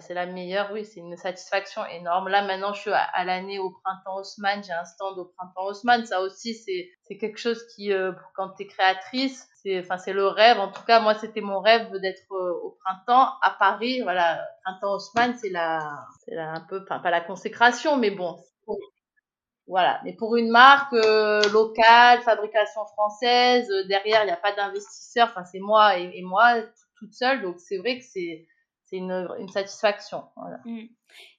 C'est 0.00 0.14
la 0.14 0.26
meilleure, 0.26 0.70
oui, 0.72 0.84
c'est 0.84 1.00
une 1.00 1.16
satisfaction 1.16 1.84
énorme. 1.86 2.28
Là 2.28 2.42
maintenant 2.42 2.72
je 2.72 2.80
suis 2.80 2.90
à, 2.92 3.24
l'année 3.24 3.58
au 3.58 3.70
printemps 3.70 4.18
Haussmann, 4.18 4.62
j'ai 4.62 4.72
un 4.72 4.84
stand 4.84 5.18
au 5.18 5.24
printemps 5.24 5.66
Haussmann. 5.66 6.04
Ça 6.06 6.20
aussi 6.20 6.54
c'est 6.54 7.16
quelque 7.18 7.38
chose 7.38 7.64
qui, 7.74 7.92
euh, 7.92 8.12
quand 8.34 8.50
tu 8.50 8.64
es 8.64 8.66
créatrice, 8.66 9.48
c'est 9.62 10.12
le 10.12 10.26
rêve. 10.26 10.58
En 10.58 10.70
tout 10.70 10.84
cas 10.84 11.00
moi 11.00 11.14
c'était 11.14 11.40
mon 11.40 11.60
rêve 11.60 11.90
d'être 12.00 12.30
au 12.30 12.76
printemps 12.84 13.32
à 13.42 13.50
Paris. 13.58 14.02
Voilà, 14.02 14.46
printemps 14.64 14.94
Haussmann 14.94 15.34
c'est 15.36 15.50
la, 15.50 16.06
c'est 16.24 16.36
un 16.36 16.60
peu, 16.60 16.82
enfin 16.82 16.98
pas 17.00 17.10
la 17.10 17.20
consécration, 17.20 17.96
mais 17.96 18.10
bon, 18.10 18.36
voilà. 19.66 20.00
Mais 20.04 20.12
pour 20.12 20.36
une 20.36 20.50
marque 20.50 20.92
euh, 20.92 21.40
locale, 21.50 22.20
fabrication 22.22 22.84
française, 22.86 23.70
euh, 23.70 23.84
derrière, 23.84 24.22
il 24.22 24.26
n'y 24.26 24.32
a 24.32 24.36
pas 24.36 24.52
d'investisseur. 24.52 25.28
Enfin, 25.30 25.44
c'est 25.44 25.60
moi 25.60 25.98
et, 25.98 26.22
moi 26.22 26.62
toute 26.98 27.14
seule. 27.14 27.42
Donc, 27.42 27.58
c'est 27.58 27.78
vrai 27.78 27.98
que 27.98 28.04
c'est 28.04 28.46
une, 28.92 29.26
une, 29.38 29.48
satisfaction. 29.48 30.24
Voilà. 30.36 30.58
Mmh. 30.66 30.86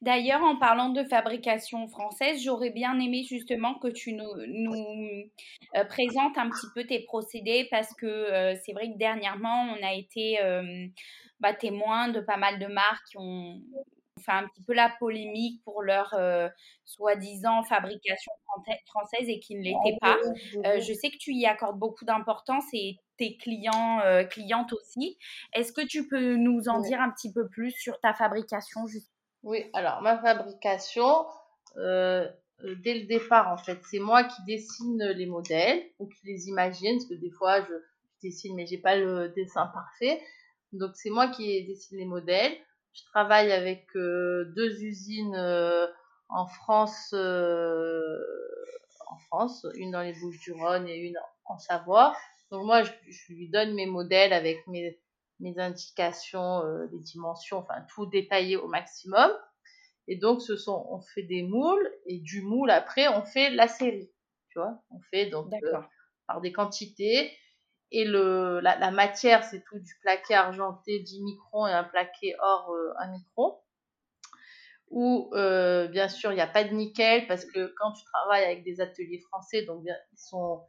D'ailleurs, 0.02 0.42
en 0.44 0.58
parlant 0.58 0.90
de 0.90 1.04
fabrication 1.04 1.88
française, 1.88 2.42
j'aurais 2.44 2.72
bien 2.72 3.00
aimé 3.00 3.24
justement 3.24 3.76
que 3.76 3.88
tu 3.88 4.14
nous, 4.14 4.30
nous 4.48 5.30
euh, 5.76 5.86
présentes 5.86 6.38
un 6.38 6.50
petit 6.50 6.68
peu 6.74 6.84
tes 6.86 7.02
procédés 7.02 7.68
parce 7.70 7.94
que 7.94 8.56
c'est 8.66 8.74
vrai 8.74 8.92
que 8.92 8.98
dernièrement, 8.98 9.68
on 9.78 9.86
a 9.86 9.94
été 9.94 10.38
bah, 11.40 11.54
témoin 11.54 12.10
de 12.10 12.20
pas 12.22 12.38
mal 12.38 12.60
de 12.60 12.68
marques 12.68 13.06
qui 13.12 13.18
ont 13.18 13.62
fait 14.26 14.32
un 14.32 14.48
petit 14.48 14.64
peu 14.64 14.74
la 14.74 14.90
polémique 15.00 15.64
pour 15.64 15.82
leur 15.82 16.14
euh, 16.14 16.50
soi-disant 16.84 17.64
fabrication 17.64 18.32
française 18.88 19.28
et 19.28 19.40
qui 19.40 19.56
ne 19.56 19.64
l'était 19.64 19.98
pas. 20.02 20.18
Euh, 20.66 20.80
je 20.80 20.94
sais 20.94 21.10
que 21.10 21.18
tu 21.18 21.34
y 21.34 21.46
accordes 21.46 21.78
beaucoup 21.78 22.06
d'importance 22.06 22.66
et 22.74 22.98
tes 23.18 23.38
clients, 23.38 24.00
euh, 24.04 24.24
clientes 24.24 24.74
aussi. 24.74 25.18
Est-ce 25.54 25.72
que 25.72 25.86
tu 25.86 26.08
peux 26.08 26.36
nous 26.36 26.68
en 26.68 26.80
dire 26.80 27.00
un 27.02 27.12
petit 27.12 27.32
peu 27.32 27.48
plus 27.48 27.72
sur 27.72 28.00
ta 28.00 28.14
fabrication 28.14 28.82
Oui, 29.44 29.66
alors 29.74 30.02
ma 30.02 30.18
fabrication, 30.18 31.26
dès 31.76 32.94
le 32.94 33.06
départ, 33.06 33.52
en 33.52 33.58
fait, 33.58 33.80
c'est 33.90 34.00
moi 34.00 34.24
qui 34.24 34.44
dessine 34.48 35.04
les 35.16 35.26
modèles 35.26 35.84
ou 36.00 36.08
qui 36.08 36.26
les 36.26 36.48
imagine, 36.48 36.98
parce 36.98 37.10
que 37.10 37.16
des 37.16 37.32
fois, 37.32 37.62
je, 37.62 37.74
je 37.74 38.28
dessine, 38.28 38.56
mais 38.56 38.66
j'ai 38.66 38.78
pas 38.78 38.96
le 38.96 39.30
dessin 39.30 39.68
parfait. 39.68 40.22
Donc, 40.72 40.92
c'est 40.96 41.10
moi 41.10 41.30
qui 41.30 41.66
dessine 41.66 41.98
les 41.98 42.06
modèles. 42.06 42.54
Je 42.96 43.04
travaille 43.04 43.52
avec 43.52 43.88
euh, 43.98 44.46
deux 44.56 44.82
usines 44.82 45.36
euh, 45.36 45.86
en 46.30 46.48
France, 46.48 47.14
euh, 47.14 48.18
en 49.08 49.18
France, 49.18 49.68
une 49.76 49.92
dans 49.92 50.02
les 50.02 50.14
Bouches-du-Rhône 50.14 50.88
et 50.88 50.96
une 50.96 51.18
en 51.44 51.58
Savoie. 51.58 52.16
Donc 52.52 52.66
moi, 52.66 52.84
je, 52.84 52.92
lui 53.34 53.50
donne 53.50 53.74
mes 53.74 53.86
modèles 53.86 54.32
avec 54.32 54.66
mes, 54.68 54.98
mes 55.42 55.60
indications, 55.60 56.64
les 56.92 57.00
dimensions, 57.00 57.58
enfin 57.58 57.86
tout 57.94 58.06
détaillé 58.06 58.56
au 58.56 58.68
maximum. 58.68 59.30
Et 60.08 60.16
donc, 60.16 60.42
ce 60.42 60.56
sont, 60.56 60.88
on 60.90 61.02
fait 61.02 61.24
des 61.24 61.44
moules 61.44 61.92
et 62.06 62.20
du 62.20 62.42
moule 62.42 62.70
après, 62.70 63.10
on 63.10 63.24
fait 63.24 63.50
la 63.50 63.68
série. 63.68 64.10
Tu 64.50 64.60
vois, 64.60 64.82
on 64.90 65.02
fait 65.12 65.26
donc 65.26 65.52
par 66.28 66.40
des 66.40 66.54
quantités. 66.54 67.32
Et 67.92 68.04
le, 68.04 68.60
la, 68.62 68.92
matière, 68.92 69.44
c'est 69.44 69.64
tout 69.64 69.80
du 69.80 69.96
plaqué 70.02 70.34
argenté 70.34 71.00
10 71.00 71.22
microns 71.22 71.68
et 71.68 71.72
un 71.72 71.84
plaqué 71.84 72.36
or 72.40 72.72
euh, 72.72 72.94
1 73.00 73.12
micron. 73.12 73.60
Ou 74.90 75.30
euh, 75.34 75.88
bien 75.88 76.08
sûr, 76.08 76.32
il 76.32 76.36
n'y 76.36 76.42
a 76.42 76.48
pas 76.48 76.64
de 76.64 76.74
nickel 76.74 77.28
parce 77.28 77.46
que 77.46 77.74
quand 77.78 77.92
tu 77.94 78.04
travailles 78.06 78.46
avec 78.46 78.64
des 78.64 78.82
ateliers 78.82 79.20
français, 79.20 79.64
donc 79.64 79.84
ils 79.86 80.18
sont 80.18 80.62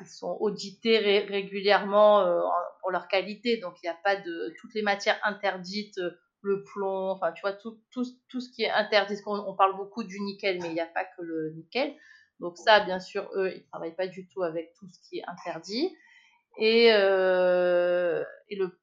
ils 0.00 0.06
sont 0.06 0.36
audités 0.40 0.98
ré 0.98 1.20
régulièrement 1.20 2.20
euh, 2.20 2.40
pour 2.80 2.90
leur 2.90 3.08
qualité, 3.08 3.58
donc 3.58 3.74
il 3.82 3.86
n'y 3.86 3.90
a 3.90 3.98
pas 4.02 4.16
de 4.16 4.54
toutes 4.58 4.74
les 4.74 4.82
matières 4.82 5.18
interdites, 5.22 5.98
euh, 5.98 6.18
le 6.40 6.64
plomb, 6.64 7.10
enfin 7.10 7.32
tu 7.32 7.42
vois 7.42 7.52
tout, 7.52 7.78
tout, 7.90 8.04
tout 8.28 8.40
ce 8.40 8.50
qui 8.50 8.62
est 8.64 8.70
interdit. 8.70 9.16
On, 9.26 9.34
on 9.34 9.54
parle 9.54 9.76
beaucoup 9.76 10.02
du 10.02 10.18
nickel, 10.20 10.58
mais 10.60 10.68
il 10.68 10.74
n'y 10.74 10.80
a 10.80 10.86
pas 10.86 11.04
que 11.04 11.22
le 11.22 11.52
nickel. 11.54 11.94
Donc 12.40 12.58
ça, 12.58 12.80
bien 12.80 12.98
sûr, 12.98 13.30
eux, 13.36 13.52
ils 13.54 13.64
travaillent 13.66 13.94
pas 13.94 14.08
du 14.08 14.26
tout 14.26 14.42
avec 14.42 14.72
tout 14.74 14.88
ce 14.88 14.98
qui 15.08 15.18
est 15.18 15.24
interdit. 15.28 15.94
Et, 16.58 16.92
euh, 16.92 18.22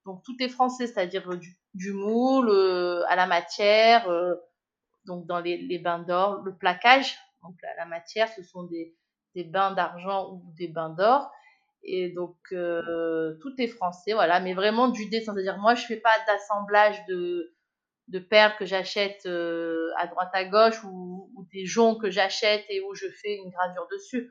donc 0.06 0.24
tout 0.24 0.36
est 0.40 0.50
français, 0.50 0.88
c'est-à-dire 0.88 1.38
du, 1.38 1.58
du, 1.74 1.94
moule 1.94 2.50
euh, 2.50 3.04
à 3.08 3.16
la 3.16 3.28
matière, 3.28 4.10
euh, 4.10 4.36
donc 5.06 5.26
dans 5.28 5.40
les, 5.40 5.80
bains 5.80 6.00
d'or, 6.00 6.42
le 6.44 6.56
plaquage, 6.56 7.18
donc 7.44 7.56
la, 7.62 7.76
la, 7.76 7.86
matière, 7.86 8.28
ce 8.30 8.44
sont 8.44 8.64
des, 8.64 8.96
bains 9.46 9.72
d'argent 9.72 10.34
ou 10.34 10.44
des 10.58 10.68
bains 10.68 10.90
d'or. 10.90 11.32
Et 11.84 12.10
donc 12.10 12.36
euh, 12.52 13.36
tout 13.42 13.54
est 13.58 13.68
français, 13.68 14.14
voilà, 14.14 14.42
mais 14.42 14.54
vraiment 14.54 14.90
du 14.90 15.08
dessin, 15.08 15.34
c'est-à-dire 15.34 15.58
moi 15.58 15.76
je 15.76 15.86
fais 15.86 15.96
pas 15.96 16.14
d'assemblage 16.28 17.06
de, 17.08 17.54
perles 18.30 18.54
que 18.60 18.66
j'achète 18.66 19.26
euh, 19.28 19.90
à 19.98 20.08
droite 20.08 20.32
à 20.34 20.44
gauche 20.44 20.84
ou, 20.84 21.32
ou 21.36 21.48
des 21.54 21.66
joncs 21.66 22.02
que 22.02 22.10
j'achète 22.10 22.66
et 22.70 22.82
où 22.82 22.96
je 22.96 23.08
fais 23.22 23.38
une 23.38 23.50
gravure 23.50 23.88
dessus. 23.92 24.30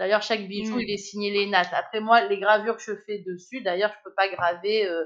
D'ailleurs, 0.00 0.22
chaque 0.22 0.48
bijou, 0.48 0.76
mm. 0.76 0.80
il 0.80 0.90
est 0.92 0.96
signé 0.96 1.30
les 1.30 1.46
nattes. 1.46 1.74
Après 1.74 2.00
moi, 2.00 2.24
les 2.24 2.40
gravures 2.40 2.76
que 2.78 2.82
je 2.82 2.96
fais 3.04 3.18
dessus, 3.18 3.60
d'ailleurs, 3.60 3.92
je 3.92 4.02
peux 4.02 4.14
pas 4.14 4.30
graver. 4.30 4.86
Euh, 4.86 5.04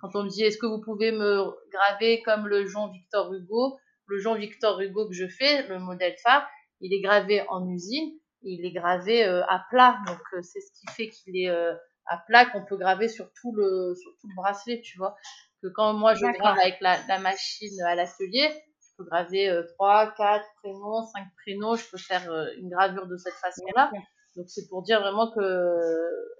quand 0.00 0.16
on 0.16 0.24
me 0.24 0.30
dit, 0.30 0.42
est-ce 0.42 0.56
que 0.56 0.64
vous 0.64 0.80
pouvez 0.80 1.12
me 1.12 1.44
graver 1.70 2.22
comme 2.22 2.48
le 2.48 2.64
Jean 2.64 2.90
Victor 2.90 3.30
Hugo? 3.34 3.78
Le 4.06 4.18
Jean 4.18 4.34
Victor 4.34 4.80
Hugo 4.80 5.06
que 5.06 5.12
je 5.12 5.28
fais, 5.28 5.68
le 5.68 5.78
modèle 5.78 6.16
phare, 6.24 6.48
il 6.80 6.94
est 6.94 7.02
gravé 7.02 7.44
en 7.50 7.68
usine. 7.68 8.10
il 8.40 8.64
est 8.64 8.72
gravé 8.72 9.22
euh, 9.22 9.44
à 9.48 9.66
plat. 9.68 9.98
Donc, 10.06 10.18
euh, 10.32 10.40
c'est 10.40 10.60
ce 10.60 10.72
qui 10.80 10.86
fait 10.96 11.08
qu'il 11.10 11.36
est 11.36 11.50
à 11.50 12.16
plat 12.26 12.46
qu'on 12.46 12.64
peut 12.64 12.78
graver 12.78 13.08
sur 13.08 13.30
tout 13.34 13.54
le 13.54 13.94
sur 14.00 14.12
tout 14.18 14.28
le 14.28 14.34
bracelet, 14.34 14.80
tu 14.80 14.96
vois. 14.96 15.14
Que 15.62 15.68
quand 15.68 15.92
moi 15.92 16.14
je 16.14 16.24
grave 16.38 16.58
avec 16.58 16.80
la, 16.80 16.96
la 17.06 17.18
machine 17.18 17.82
à 17.82 17.94
l'atelier, 17.94 18.48
je 18.48 18.96
peux 18.96 19.04
graver 19.04 19.50
euh, 19.50 19.62
3, 19.74 20.14
4 20.16 20.44
prénoms, 20.62 21.02
5 21.02 21.22
prénoms, 21.42 21.76
je 21.76 21.84
peux 21.90 21.98
faire 21.98 22.24
une 22.56 22.70
gravure 22.70 23.06
de 23.06 23.18
cette 23.18 23.34
façon-là. 23.34 23.92
Donc 24.36 24.46
c'est 24.48 24.68
pour 24.68 24.82
dire 24.82 25.00
vraiment 25.00 25.30
que 25.30 25.40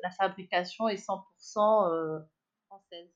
la 0.03 0.11
fabrication 0.11 0.89
est 0.89 0.97
100% 0.97 1.91
euh, 1.91 2.19
française. 2.67 3.09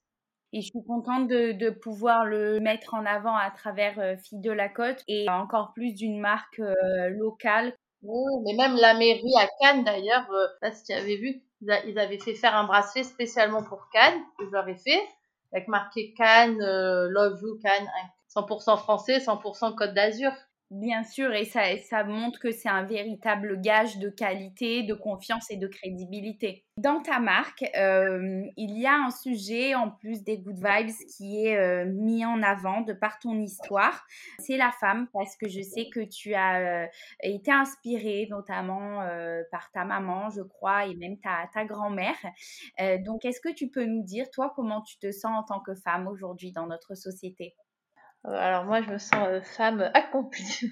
Et 0.53 0.61
je 0.61 0.67
suis 0.69 0.85
contente 0.87 1.29
de, 1.29 1.53
de, 1.53 1.71
pouvoir 1.71 2.25
le 2.25 2.61
mettre 2.61 2.95
en 2.95 3.05
avant 3.05 3.37
à 3.37 3.51
travers 3.51 3.99
euh, 3.99 4.17
Fille 4.17 4.41
de 4.41 4.53
la 4.53 4.69
Côte 4.69 5.03
et 5.09 5.29
encore 5.29 5.73
plus 5.75 5.93
d'une 5.93 6.21
marque 6.21 6.61
euh, 6.61 7.11
locale. 7.11 7.75
Oui, 8.03 8.33
mais 8.45 8.55
même 8.55 8.77
la 8.77 8.95
mairie 8.95 9.35
à 9.39 9.49
Cannes 9.61 9.85
d'ailleurs, 9.85 10.27
euh, 10.31 10.71
si 10.73 10.85
tu 10.85 10.93
avais 10.93 11.17
vu, 11.17 11.43
ils, 11.61 11.99
avaient 11.99 12.19
fait 12.19 12.35
faire 12.35 12.55
un 12.55 12.65
bracelet 12.65 13.03
spécialement 13.03 13.65
pour 13.65 13.89
Cannes, 13.93 14.23
ils 14.41 14.55
avaient 14.55 14.77
fait, 14.77 15.03
avec 15.53 15.67
marqué 15.69 16.15
Cannes, 16.15 16.59
Love 16.59 17.41
You 17.43 17.59
Cannes, 17.63 17.91
100% 18.35 18.79
français, 18.79 19.19
100% 19.19 19.75
Côte 19.75 19.95
d'Azur. 19.95 20.33
Bien 20.73 21.05
sûr, 21.05 21.33
et 21.33 21.45
ça, 21.45 21.63
ça 21.89 22.03
montre 22.03 22.41
que 22.41 22.51
c'est 22.51 22.69
un 22.69 22.83
véritable 22.83 23.61
gage 23.61 23.99
de 23.99 24.11
qualité, 24.11 24.83
de 24.83 24.95
confiance 24.95 25.49
et 25.49 25.57
de 25.57 25.69
crédibilité. 25.69 26.65
Dans 26.77 27.01
ta 27.01 27.21
marque, 27.21 27.65
euh, 27.77 28.43
il 28.57 28.77
y 28.77 28.85
a 28.85 28.95
un 28.95 29.13
sujet 29.13 29.77
en 29.77 29.93
plus 29.93 30.25
des 30.25 30.39
good 30.39 30.57
vibes 30.57 30.93
qui 31.17 31.47
est 31.47 31.57
euh, 31.57 31.85
mis 31.87 32.27
en 32.27 32.43
avant 32.43 32.81
de 32.81 32.93
par 32.93 33.21
ton 33.21 33.41
histoire. 33.41 34.05
C'est 34.41 34.57
la 34.57 34.73
femme, 34.73 35.07
parce 35.13 35.37
que 35.37 35.49
je 35.49 35.61
sais 35.61 35.89
que 35.89 36.01
tu 36.01 36.35
as 36.35 36.83
euh, 36.83 36.87
été 37.23 37.53
inspirée 37.53 38.27
notamment 38.29 39.07
par 39.53 39.71
ta 39.71 39.85
maman, 39.85 40.31
je 40.31 40.43
crois, 40.43 40.87
et 40.87 40.97
même 40.97 41.17
ta, 41.21 41.65
grand-mère. 41.65 42.17
Donc, 43.05 43.25
est-ce 43.25 43.41
que 43.41 43.53
tu 43.53 43.69
peux 43.69 43.85
nous 43.85 44.03
dire, 44.03 44.29
toi, 44.31 44.53
comment 44.57 44.83
tu 44.83 44.99
te 44.99 45.13
sens 45.13 45.33
en 45.33 45.45
tant 45.45 45.61
que 45.61 45.77
femme 45.77 46.09
aujourd'hui 46.09 46.51
dans 46.51 46.67
notre 46.67 46.97
société? 46.97 47.55
Alors 48.35 48.65
moi, 48.65 48.83
je 48.83 48.91
me 48.91 48.99
sens 48.99 49.29
euh, 49.29 49.41
femme 49.41 49.91
accomplie. 49.95 50.71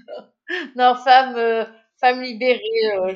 non, 0.77 0.95
femme, 0.95 1.37
euh, 1.37 1.65
femme 2.01 2.23
libérée. 2.23 2.61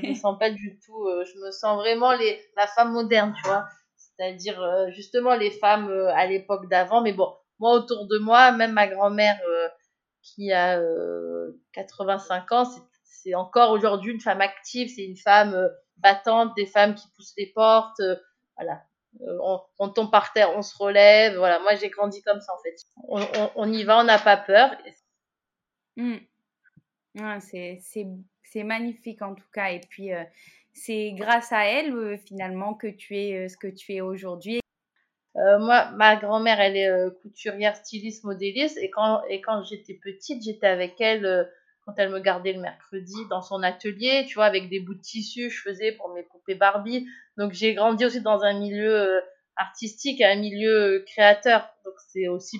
je 0.02 0.08
me 0.08 0.14
sens 0.14 0.38
pas 0.38 0.50
du 0.50 0.78
tout. 0.84 1.06
je 1.24 1.38
me 1.44 1.50
sens 1.50 1.76
vraiment 1.76 2.12
la 2.56 2.66
femme 2.66 2.92
moderne, 2.92 3.34
tu 3.36 3.48
vois. 3.48 3.66
C'est-à-dire 3.96 4.60
justement 4.90 5.34
les 5.34 5.50
femmes 5.50 5.90
à 6.14 6.26
l'époque 6.26 6.68
d'avant. 6.68 7.02
Mais 7.02 7.12
bon, 7.12 7.32
moi 7.58 7.72
autour 7.72 8.06
de 8.06 8.18
moi, 8.18 8.52
même 8.52 8.72
ma 8.72 8.88
grand-mère 8.88 9.38
qui 10.22 10.52
a 10.52 10.80
85 11.72 12.52
ans, 12.52 12.64
c'est 13.04 13.34
encore 13.34 13.70
aujourd'hui 13.70 14.12
une 14.12 14.20
femme 14.20 14.40
active. 14.40 14.88
C'est 14.94 15.04
une 15.04 15.16
femme 15.16 15.70
battante, 15.98 16.54
des 16.56 16.66
femmes 16.66 16.94
qui 16.94 17.06
poussent 17.14 17.34
les 17.36 17.52
portes. 17.54 18.00
voilà, 18.56 18.72
euh, 18.72 18.76
on, 19.20 19.60
on, 19.78 19.88
tombe 19.88 20.10
par 20.10 20.32
terre, 20.32 20.56
on 20.56 20.62
se 20.62 20.76
relève. 20.76 21.36
Voilà, 21.36 21.58
moi 21.60 21.74
j'ai 21.74 21.88
grandi 21.88 22.22
comme 22.22 22.40
ça 22.40 22.52
en 22.52 22.62
fait. 22.62 22.76
On, 23.08 23.20
on, 23.20 23.50
on 23.56 23.72
y 23.72 23.84
va, 23.84 23.98
on 24.00 24.04
n'a 24.04 24.18
pas 24.18 24.36
peur. 24.36 24.70
Mmh. 25.96 26.16
Ah, 27.20 27.38
c'est 27.40 28.64
magnifique 28.64 29.22
en 29.22 29.34
tout 29.34 29.48
cas 29.52 29.70
et 29.70 29.80
puis, 29.80 30.10
c'est 30.72 31.12
grâce 31.12 31.52
à 31.52 31.64
elle, 31.66 32.18
finalement 32.26 32.74
que 32.74 32.86
tu 32.86 33.16
es, 33.16 33.48
ce 33.48 33.56
que 33.56 33.66
tu 33.66 33.94
es 33.94 34.00
aujourd'hui. 34.00 34.60
moi, 35.34 35.90
ma 35.92 36.16
grand-mère, 36.16 36.60
elle 36.60 36.76
est, 36.76 37.20
couturière, 37.22 37.76
styliste, 37.76 38.24
modéliste 38.24 38.78
et 38.78 38.90
quand 38.90 39.22
et 39.28 39.40
quand 39.40 39.64
j'étais 39.64 39.94
petite, 39.94 40.44
j'étais 40.44 40.68
avec 40.68 41.00
elle, 41.00 41.50
quand 41.88 41.94
elle 41.96 42.10
me 42.10 42.20
gardait 42.20 42.52
le 42.52 42.60
mercredi 42.60 43.14
dans 43.30 43.40
son 43.40 43.62
atelier, 43.62 44.26
tu 44.28 44.34
vois? 44.34 44.44
Avec 44.44 44.68
des 44.68 44.78
bouts 44.78 44.94
de 44.94 45.00
tissu, 45.00 45.48
je 45.48 45.62
faisais 45.62 45.92
pour 45.92 46.10
mes 46.10 46.22
poupées 46.22 46.54
Barbie. 46.54 47.06
Donc 47.38 47.52
j'ai 47.52 47.72
grandi 47.72 48.04
aussi 48.04 48.20
dans 48.20 48.42
un 48.42 48.58
milieu, 48.58 49.22
artistique 49.56 50.20
et 50.20 50.26
un 50.26 50.36
milieu, 50.36 51.02
créateur. 51.06 51.66
Donc 51.86 51.94
c'est 52.08 52.28
aussi 52.28 52.58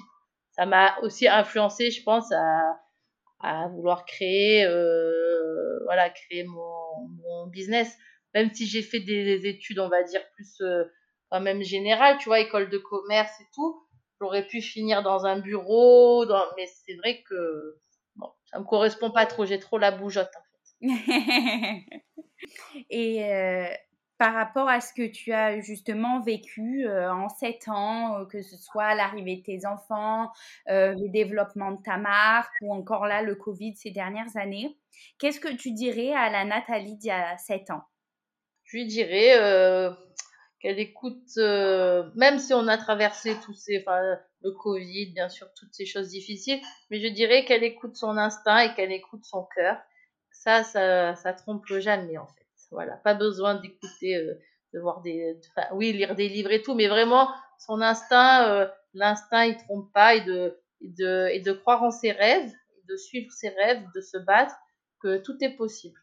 ça 0.52 0.64
m'a 0.64 0.98
aussi 1.02 1.28
influencé, 1.28 1.90
je 1.90 2.02
pense, 2.02 2.32
à 2.32 3.68
vouloir 3.68 4.06
créer, 4.06 4.64
euh, 4.64 5.78
voilà, 5.84 6.08
créer 6.08 6.44
mon, 6.44 7.46
business. 7.48 7.94
Même 8.34 8.52
si 8.54 8.66
j'ai 8.66 8.82
fait 8.82 9.00
des, 9.00 9.46
études, 9.46 9.78
on 9.78 9.90
va 9.90 10.02
dire, 10.04 10.22
plus 10.34 10.60
euh, 10.62 10.84
quand 11.30 11.40
même 11.40 11.62
générales, 11.62 12.16
tu 12.18 12.30
vois, 12.30 12.40
école 12.40 12.70
de 12.70 12.78
commerce 12.78 13.30
et 13.40 13.46
tout, 13.54 13.78
j'aurais 14.20 14.46
pu 14.46 14.62
finir 14.62 15.02
dans 15.02 15.26
un 15.26 15.38
bureau, 15.38 16.24
mais 16.56 16.66
c'est 16.66 16.94
vrai 16.94 17.22
que 17.28 17.78
ça 18.50 18.58
me 18.58 18.64
correspond 18.64 19.10
pas 19.10 19.26
trop, 19.26 19.44
j'ai 19.44 19.58
trop 19.58 19.78
la 19.78 19.90
bougeotte 19.90 20.32
en 20.36 20.40
fait. 20.40 20.58
et 22.90 23.24
euh, 23.24 23.66
par 24.16 24.34
rapport 24.34 24.68
à 24.68 24.80
ce 24.80 24.92
que 24.92 25.06
tu 25.06 25.32
as 25.32 25.60
justement 25.60 26.20
vécu 26.20 26.86
euh, 26.86 27.12
en 27.12 27.28
sept 27.28 27.68
ans, 27.68 28.18
euh, 28.18 28.24
que 28.24 28.42
ce 28.42 28.56
soit 28.56 28.94
l'arrivée 28.94 29.36
de 29.36 29.42
tes 29.42 29.66
enfants, 29.66 30.30
le 30.66 31.08
développement 31.08 31.72
de 31.72 31.82
ta 31.82 31.96
marque 31.96 32.54
ou 32.62 32.72
encore 32.72 33.06
là 33.06 33.22
le 33.22 33.34
Covid 33.34 33.76
ces 33.76 33.90
dernières 33.90 34.36
années. 34.36 34.76
Qu'est-ce 35.18 35.40
que 35.40 35.54
tu 35.54 35.72
dirais 35.72 36.12
à 36.12 36.30
la 36.30 36.44
Nathalie 36.44 36.96
d'il 36.96 37.08
y 37.08 37.10
a 37.10 37.36
sept 37.38 37.70
ans? 37.70 37.82
Je 38.64 38.78
lui 38.78 38.86
dirais 38.86 39.36
qu'elle 40.60 40.80
écoute, 40.80 41.36
même 41.36 42.38
si 42.38 42.52
on 42.54 42.66
a 42.66 42.76
traversé 42.76 43.36
tous 43.44 43.54
ces, 43.54 43.84
le 44.42 44.52
Covid, 44.52 45.12
bien 45.12 45.28
sûr, 45.28 45.48
toutes 45.54 45.74
ces 45.74 45.86
choses 45.86 46.08
difficiles, 46.08 46.60
mais 46.90 47.00
je 47.00 47.08
dirais 47.08 47.44
qu'elle 47.44 47.64
écoute 47.64 47.96
son 47.96 48.16
instinct 48.16 48.60
et 48.60 48.74
qu'elle 48.74 48.92
écoute 48.92 49.24
son 49.24 49.46
cœur. 49.54 49.78
Ça, 50.30 50.62
ça, 50.62 51.16
ça 51.16 51.32
trompe 51.32 51.66
jamais 51.66 52.18
en 52.18 52.26
fait. 52.26 52.46
Voilà, 52.70 52.96
pas 52.98 53.14
besoin 53.14 53.54
d'écouter, 53.54 54.16
euh, 54.16 54.34
de 54.74 54.80
voir 54.80 55.00
des, 55.00 55.40
oui, 55.72 55.92
lire 55.92 56.14
des 56.14 56.28
livres 56.28 56.52
et 56.52 56.62
tout, 56.62 56.74
mais 56.74 56.86
vraiment 56.86 57.30
son 57.58 57.80
instinct, 57.80 58.46
euh, 58.48 58.68
l'instinct, 58.94 59.44
il 59.44 59.56
trompe 59.56 59.92
pas 59.92 60.14
et 60.14 60.20
de, 60.20 60.60
de, 60.82 61.28
et 61.32 61.40
de 61.40 61.52
croire 61.52 61.82
en 61.82 61.90
ses 61.90 62.12
rêves, 62.12 62.52
de 62.88 62.96
suivre 62.96 63.32
ses 63.32 63.48
rêves, 63.48 63.82
de 63.94 64.00
se 64.00 64.18
battre, 64.18 64.54
que 65.00 65.18
tout 65.18 65.36
est 65.40 65.56
possible. 65.56 65.98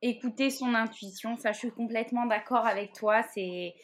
Écouter 0.00 0.50
son 0.50 0.74
intuition, 0.74 1.36
ça, 1.36 1.52
je 1.52 1.58
suis 1.58 1.72
complètement 1.72 2.26
d'accord 2.26 2.66
avec 2.66 2.92
toi. 2.92 3.22
C'est 3.34 3.74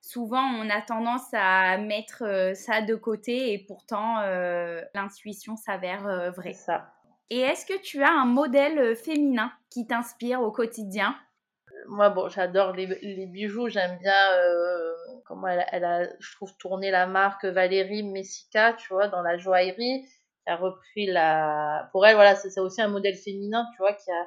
souvent 0.00 0.42
on 0.42 0.68
a 0.70 0.80
tendance 0.82 1.28
à 1.32 1.78
mettre 1.78 2.24
euh, 2.24 2.54
ça 2.54 2.80
de 2.80 2.94
côté 2.94 3.52
et 3.52 3.58
pourtant 3.58 4.20
l'intuition 4.94 5.56
s'avère 5.56 6.32
vraie. 6.32 6.54
Ça. 6.54 6.92
Et 7.30 7.38
est-ce 7.38 7.64
que 7.64 7.80
tu 7.80 8.02
as 8.02 8.10
un 8.10 8.24
modèle 8.24 8.78
euh, 8.78 8.94
féminin 8.96 9.52
qui 9.70 9.86
t'inspire 9.86 10.42
au 10.42 10.50
quotidien? 10.50 11.16
Moi, 11.86 12.10
bon, 12.10 12.28
j'adore 12.28 12.72
les, 12.72 13.26
bijoux. 13.26 13.68
J'aime 13.68 13.98
bien 13.98 14.32
euh, 14.32 14.92
comment 15.24 15.46
elle, 15.46 15.84
a, 15.84 16.08
je 16.18 16.34
trouve, 16.34 16.54
tourné 16.56 16.90
la 16.90 17.06
marque 17.06 17.44
Valérie 17.44 18.02
Messica, 18.02 18.74
tu 18.74 18.92
vois, 18.92 19.06
dans 19.08 19.22
la 19.22 19.38
joaillerie. 19.38 20.04
Qui 20.44 20.50
a 20.50 20.56
repris 20.56 21.06
la. 21.06 21.88
Pour 21.92 22.04
elle, 22.06 22.16
voilà, 22.16 22.34
c'est 22.34 22.58
aussi 22.60 22.82
un 22.82 22.88
modèle 22.88 23.14
féminin, 23.14 23.64
tu 23.74 23.78
vois, 23.78 23.92
qui 23.92 24.10
a, 24.10 24.26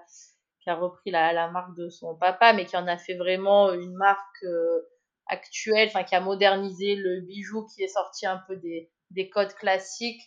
qui 0.61 0.69
a 0.69 0.75
repris 0.75 1.11
la, 1.11 1.33
la 1.33 1.49
marque 1.49 1.75
de 1.75 1.89
son 1.89 2.15
papa, 2.15 2.53
mais 2.53 2.65
qui 2.65 2.77
en 2.77 2.87
a 2.87 2.97
fait 2.97 3.15
vraiment 3.15 3.73
une 3.73 3.93
marque 3.95 4.43
euh, 4.43 4.79
actuelle, 5.27 5.87
enfin, 5.87 6.03
qui 6.03 6.15
a 6.15 6.19
modernisé 6.19 6.95
le 6.95 7.21
bijou, 7.21 7.65
qui 7.65 7.83
est 7.83 7.87
sorti 7.87 8.25
un 8.25 8.41
peu 8.47 8.55
des, 8.57 8.89
des 9.11 9.29
codes 9.29 9.53
classiques. 9.53 10.21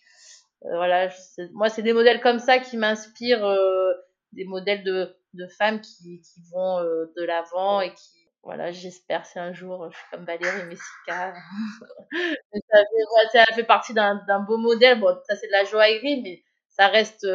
Euh, 0.64 0.76
voilà, 0.76 1.10
moi, 1.52 1.68
c'est 1.68 1.82
des 1.82 1.92
modèles 1.92 2.20
comme 2.20 2.38
ça 2.38 2.58
qui 2.58 2.76
m'inspirent, 2.76 3.44
euh, 3.44 3.92
des 4.32 4.44
modèles 4.44 4.84
de, 4.84 5.16
de 5.34 5.46
femmes 5.46 5.80
qui, 5.80 6.20
qui 6.20 6.40
vont 6.52 6.78
euh, 6.78 7.12
de 7.16 7.22
l'avant 7.22 7.80
et 7.80 7.92
qui, 7.92 8.28
voilà, 8.42 8.70
j'espère 8.70 9.26
c'est 9.26 9.40
un 9.40 9.52
jour, 9.52 9.90
je 9.90 9.96
suis 9.96 10.06
comme 10.12 10.24
Valérie 10.24 10.64
Messica. 10.66 11.34
ça, 12.70 12.78
fait, 12.78 13.38
ça 13.38 13.54
fait 13.54 13.64
partie 13.64 13.92
d'un 13.92 14.40
beau 14.46 14.56
modèle. 14.56 15.00
Bon, 15.00 15.16
ça 15.28 15.36
c'est 15.36 15.48
de 15.48 15.52
la 15.52 15.64
joaillerie, 15.64 16.22
mais 16.22 16.44
ça 16.68 16.86
reste, 16.88 17.26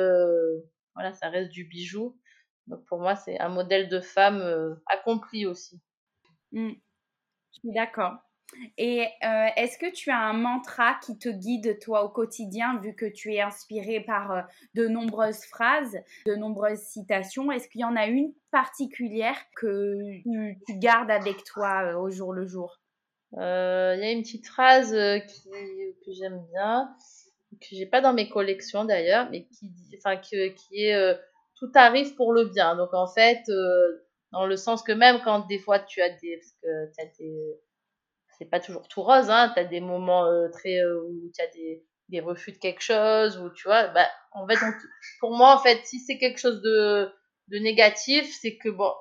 voilà, 0.95 1.13
ça 1.13 1.30
reste 1.30 1.50
du 1.52 1.65
bijou. 1.65 2.17
Donc 2.67 2.86
pour 2.86 3.00
moi, 3.00 3.15
c'est 3.15 3.39
un 3.39 3.50
modèle 3.50 3.89
de 3.89 4.00
femme 4.00 4.78
accompli 4.86 5.45
aussi. 5.45 5.82
Mmh. 6.54 6.74
Je 7.54 7.60
suis 7.60 7.72
d'accord. 7.72 8.18
Et 8.78 9.08
euh, 9.24 9.48
est-ce 9.56 9.78
que 9.78 9.92
tu 9.92 10.10
as 10.10 10.20
un 10.20 10.34
mantra 10.34 10.96
qui 11.06 11.18
te 11.18 11.30
guide 11.30 11.80
toi 11.80 12.04
au 12.04 12.10
quotidien, 12.10 12.80
vu 12.80 12.96
que 12.96 13.06
tu 13.06 13.34
es 13.34 13.42
inspiré 13.42 14.02
par 14.02 14.32
euh, 14.32 14.42
de 14.76 14.88
nombreuses 14.88 15.46
phrases, 15.46 15.98
de 16.26 16.36
nombreuses 16.36 16.82
citations? 16.82 17.52
Est-ce 17.52 17.70
qu'il 17.70 17.82
y 17.82 17.86
en 17.86 17.96
a 17.96 18.08
une 18.08 18.34
particulière 18.52 19.38
que 19.56 19.96
tu, 20.24 20.78
gardes 20.80 21.12
avec 21.12 21.44
toi 21.46 21.84
euh, 21.84 21.98
au 21.98 22.10
jour 22.10 22.34
le 22.34 22.46
jour? 22.46 22.80
Il 23.34 23.40
y 23.40 23.42
a 23.42 24.12
une 24.12 24.24
petite 24.24 24.48
phrase 24.48 24.92
que 24.92 26.12
j'aime 26.12 26.46
bien, 26.52 26.94
que 27.62 27.68
j'ai 27.72 27.86
pas 27.86 28.02
dans 28.02 28.12
mes 28.12 28.28
collections 28.28 28.84
d'ailleurs, 28.84 29.30
mais 29.32 29.46
qui, 29.46 29.72
enfin, 29.98 30.18
qui, 30.18 30.54
qui 30.54 30.84
est 30.84 31.18
tout 31.56 31.72
arrive 31.76 32.14
pour 32.16 32.34
le 32.34 32.50
bien. 32.50 32.76
Donc 32.76 32.94
en 32.94 33.08
fait, 33.08 33.50
dans 34.32 34.46
le 34.46 34.56
sens 34.58 34.84
que 34.84 34.91
même 34.91 35.22
quand 35.24 35.48
des 35.48 35.60
fois 35.60 35.80
tu 35.80 36.02
as 36.02 36.10
des, 36.10 36.38
parce 36.38 36.54
que 36.62 36.94
tu 36.96 37.02
as 37.02 37.12
des 37.20 37.60
c'est 38.41 38.50
pas 38.50 38.60
toujours 38.60 38.88
tout 38.88 39.04
rose, 39.04 39.30
hein. 39.30 39.52
Tu 39.54 39.60
as 39.60 39.65
des 39.65 39.82
moments 39.82 40.26
euh, 40.26 40.50
très 40.50 40.80
euh, 40.80 41.04
où 41.04 41.32
tu 41.32 41.44
as 41.44 41.48
des, 41.48 41.86
des 42.10 42.22
refus 42.22 42.52
de 42.52 42.58
quelque 42.58 42.82
chose, 42.82 43.38
ou 43.38 43.52
tu 43.52 43.67
vois, 43.67 43.89
bah, 43.89 44.08
en 44.32 44.48
fait, 44.48 44.58
pour 45.20 45.38
moi, 45.38 45.54
en 45.54 45.60
fait, 45.60 45.80
si 45.86 46.00
c'est 46.00 46.17
quelque 46.17 46.39
chose 46.39 46.60
de, 46.63 47.08
de 47.50 47.60
négatif, 47.60 48.36
c'est 48.41 48.58
que 48.58 48.70
bon, 48.70 48.91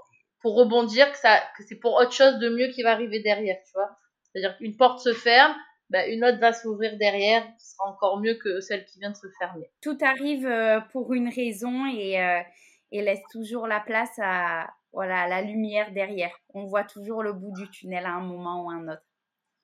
pour 0.43 0.57
rebondir, 0.57 1.11
que 1.11 1.16
ça, 1.16 1.40
que 1.57 1.62
c'est 1.66 1.77
pour 1.77 1.95
autre 1.95 2.12
chose 2.12 2.38
de 2.38 2.51
mieux 2.51 2.69
qui 2.69 2.83
va 2.83 2.93
arriver 2.93 3.21
derrière, 3.21 3.57
tu 3.64 3.73
vois. 3.73 3.88
C'est-à-dire 4.25 4.59
qu'une 4.59 4.77
porte 4.77 5.01
se 5.01 5.14
ferme, 5.14 5.55
bah, 5.88 6.07
une 6.07 6.23
autre 6.23 6.38
va 6.38 6.53
s'ouvrir 6.53 6.99
derrière, 6.99 7.43
qui 7.59 7.66
sera 7.66 7.88
encore 7.88 8.21
mieux 8.21 8.35
que 8.35 8.61
celle 8.61 8.85
qui 8.85 8.99
vient 8.99 9.11
de 9.11 9.16
se 9.16 9.27
fermer. 9.38 9.71
Tout 9.81 9.97
arrive 10.03 10.47
euh, 10.47 10.81
pour 10.93 11.14
une 11.14 11.31
raison 11.31 11.87
et, 11.87 12.43
et 12.93 13.01
laisse 13.01 13.23
toujours 13.33 13.66
la 13.66 13.81
place 13.81 14.19
à, 14.23 14.69
voilà, 14.92 15.29
la 15.29 15.42
lumière 15.42 15.92
derrière. 15.92 16.35
On 16.55 16.64
voit 16.66 16.85
toujours 16.85 17.22
le 17.22 17.33
bout 17.33 17.53
du 17.53 17.70
tunnel 17.70 18.07
à 18.07 18.14
un 18.14 18.20
moment 18.20 18.64
ou 18.64 18.70
à 18.70 18.74
un 18.74 18.88
autre. 18.88 19.03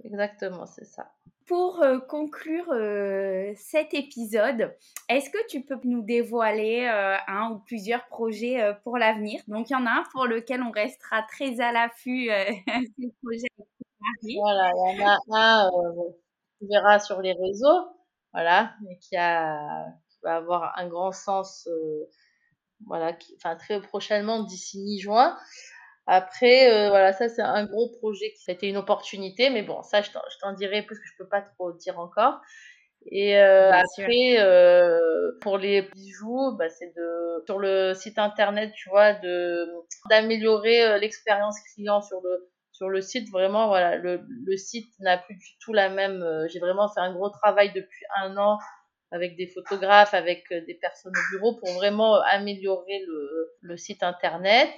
Exactement, 0.04 0.66
c'est 0.66 0.84
ça. 0.84 1.10
Pour 1.46 1.80
euh, 1.82 2.00
conclure 2.00 2.70
euh, 2.72 3.52
cet 3.56 3.94
épisode, 3.94 4.74
est-ce 5.08 5.30
que 5.30 5.38
tu 5.48 5.62
peux 5.64 5.78
nous 5.84 6.02
dévoiler 6.02 6.86
euh, 6.92 7.16
un 7.28 7.52
ou 7.52 7.58
plusieurs 7.60 8.06
projets 8.06 8.74
pour 8.82 8.98
l'avenir? 8.98 9.40
Donc, 9.46 9.70
il 9.70 9.74
y 9.74 9.76
en 9.76 9.86
a 9.86 9.90
un 9.90 10.04
pour 10.12 10.26
lequel 10.26 10.62
on 10.62 10.70
restera 10.70 11.22
très 11.22 11.60
à 11.60 11.72
l'affût. 11.72 12.28
projet 13.22 13.46
voilà, 14.38 14.70
il 14.74 14.98
y 15.00 15.04
en 15.04 15.06
a 15.06 15.66
un, 15.66 15.70
tu 16.60 16.66
verras 16.68 16.98
sur 16.98 17.20
les 17.22 17.32
réseaux, 17.32 17.88
voilà, 18.32 18.72
mais 18.82 18.98
qui, 18.98 19.16
a, 19.16 19.84
qui 20.08 20.18
va 20.22 20.36
avoir 20.36 20.78
un 20.78 20.88
grand 20.88 21.12
sens, 21.12 21.68
voilà, 22.84 23.12
qui, 23.12 23.34
enfin 23.36 23.56
très 23.56 23.80
prochainement 23.80 24.42
d'ici 24.42 24.78
mi-juin. 24.80 25.36
Après, 26.06 26.72
euh, 26.72 26.88
voilà, 26.88 27.12
ça 27.12 27.28
c'est 27.28 27.42
un 27.42 27.64
gros 27.64 27.90
projet 27.98 28.32
qui 28.32 28.50
a 28.50 28.54
été 28.54 28.68
une 28.68 28.76
opportunité, 28.76 29.50
mais 29.50 29.62
bon, 29.62 29.82
ça 29.82 30.02
je 30.02 30.10
t'en 30.40 30.52
dirai 30.52 30.82
plus 30.82 30.96
que 30.96 31.06
je 31.06 31.16
peux 31.18 31.28
pas 31.28 31.42
trop 31.42 31.72
dire 31.72 31.98
encore. 31.98 32.40
Et 33.10 33.38
euh, 33.38 33.72
après, 33.72 34.38
euh, 34.38 35.32
pour 35.40 35.58
les 35.58 35.82
bijoux, 35.94 36.56
bah, 36.56 36.68
c'est 36.68 36.92
de 36.96 37.44
sur 37.46 37.58
le 37.58 37.94
site 37.94 38.18
internet, 38.18 38.72
tu 38.74 38.88
vois, 38.88 39.14
de 39.14 39.66
d'améliorer 40.10 40.98
l'expérience 41.00 41.56
client 41.74 42.00
sur 42.02 42.20
le 42.22 42.48
sur 42.72 42.88
le 42.88 43.00
site. 43.00 43.30
Vraiment, 43.30 43.68
voilà, 43.68 43.96
le, 43.96 44.20
le 44.44 44.56
site 44.56 44.92
n'a 45.00 45.18
plus 45.18 45.34
du 45.34 45.58
tout 45.60 45.72
la 45.72 45.88
même. 45.88 46.24
J'ai 46.48 46.58
vraiment 46.60 46.88
fait 46.88 47.00
un 47.00 47.12
gros 47.12 47.30
travail 47.30 47.72
depuis 47.72 48.04
un 48.16 48.36
an 48.36 48.58
avec 49.16 49.36
des 49.36 49.48
photographes, 49.48 50.14
avec 50.14 50.44
des 50.50 50.74
personnes 50.74 51.12
au 51.16 51.36
bureau 51.36 51.56
pour 51.56 51.68
vraiment 51.72 52.20
améliorer 52.22 53.04
le, 53.62 53.76
site 53.76 54.02
internet. 54.02 54.70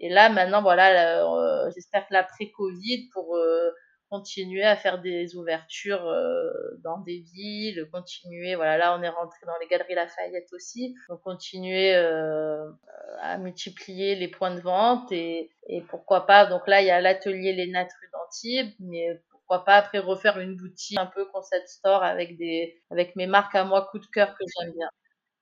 Et 0.00 0.08
là, 0.08 0.28
maintenant, 0.28 0.62
voilà, 0.62 1.24
euh, 1.24 1.70
j'espère 1.74 2.06
que 2.06 2.12
l'après-Covid 2.12 3.08
pour 3.12 3.36
euh, 3.36 3.70
continuer 4.10 4.62
à 4.62 4.76
faire 4.76 5.00
des 5.00 5.36
ouvertures 5.36 6.06
euh, 6.06 6.50
dans 6.82 6.98
des 6.98 7.24
villes, 7.32 7.88
continuer, 7.92 8.54
voilà, 8.54 8.76
là, 8.76 8.98
on 8.98 9.02
est 9.02 9.08
rentré 9.08 9.46
dans 9.46 9.56
les 9.60 9.66
galeries 9.66 9.94
Lafayette 9.94 10.52
aussi, 10.52 10.94
donc 11.08 11.22
continuer 11.22 11.94
à 11.94 13.38
multiplier 13.38 14.14
les 14.16 14.28
points 14.28 14.54
de 14.54 14.60
vente 14.60 15.10
et, 15.10 15.50
et 15.68 15.80
pourquoi 15.82 16.26
pas, 16.26 16.46
donc 16.46 16.66
là, 16.66 16.82
il 16.82 16.86
y 16.86 16.90
a 16.90 17.00
l'atelier 17.00 17.52
Les 17.52 17.64
Rue 17.64 18.10
d'Antibes, 18.12 18.74
mais 18.80 19.08
pourquoi 19.46 19.64
pas 19.64 19.76
après 19.76 19.98
refaire 19.98 20.38
une 20.38 20.56
boutique 20.56 20.98
un 20.98 21.06
peu 21.06 21.26
concept 21.26 21.68
store 21.68 22.02
avec 22.02 22.36
des 22.36 22.82
avec 22.90 23.16
mes 23.16 23.26
marques 23.26 23.54
à 23.54 23.64
moi 23.64 23.88
coup 23.90 23.98
de 23.98 24.06
cœur 24.06 24.34
que 24.34 24.44
j'aime 24.58 24.72
bien. 24.72 24.88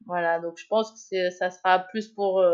Voilà, 0.07 0.41
donc 0.41 0.59
je 0.59 0.67
pense 0.67 1.09
que 1.11 1.31
ça 1.31 1.51
sera 1.51 1.79
plus 1.79 2.09
pour 2.09 2.45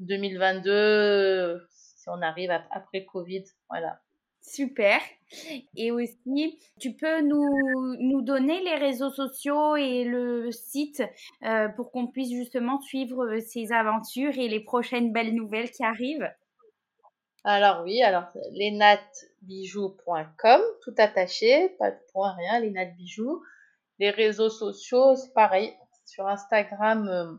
2022 0.00 1.66
si 1.70 2.08
on 2.08 2.22
arrive 2.22 2.50
après 2.70 3.04
Covid. 3.04 3.44
Voilà. 3.68 4.00
Super. 4.40 5.00
Et 5.76 5.90
aussi, 5.92 6.58
tu 6.80 6.94
peux 6.94 7.20
nous, 7.20 7.46
nous 8.00 8.22
donner 8.22 8.60
les 8.64 8.74
réseaux 8.74 9.10
sociaux 9.10 9.76
et 9.76 10.04
le 10.04 10.50
site 10.50 11.02
euh, 11.44 11.68
pour 11.68 11.92
qu'on 11.92 12.08
puisse 12.08 12.30
justement 12.30 12.80
suivre 12.80 13.26
euh, 13.26 13.40
ces 13.40 13.70
aventures 13.72 14.38
et 14.38 14.48
les 14.48 14.60
prochaines 14.60 15.12
belles 15.12 15.34
nouvelles 15.34 15.70
qui 15.70 15.84
arrivent? 15.84 16.28
Alors 17.44 17.82
oui, 17.84 18.02
alors 18.02 18.24
lenatbijoux.com, 19.42 20.62
tout 20.82 20.94
attaché, 20.98 21.70
pas 21.78 21.90
de 21.90 21.98
point, 22.12 22.34
rien, 22.34 22.60
lenatbijoux. 22.60 23.42
Les 23.98 24.10
réseaux 24.10 24.50
sociaux, 24.50 25.14
c'est 25.16 25.32
pareil, 25.34 25.74
sur 26.04 26.26
Instagram 26.26 27.08
euh, 27.08 27.32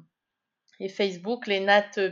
et 0.80 0.90
Facebook, 0.90 1.48
les 1.48 1.66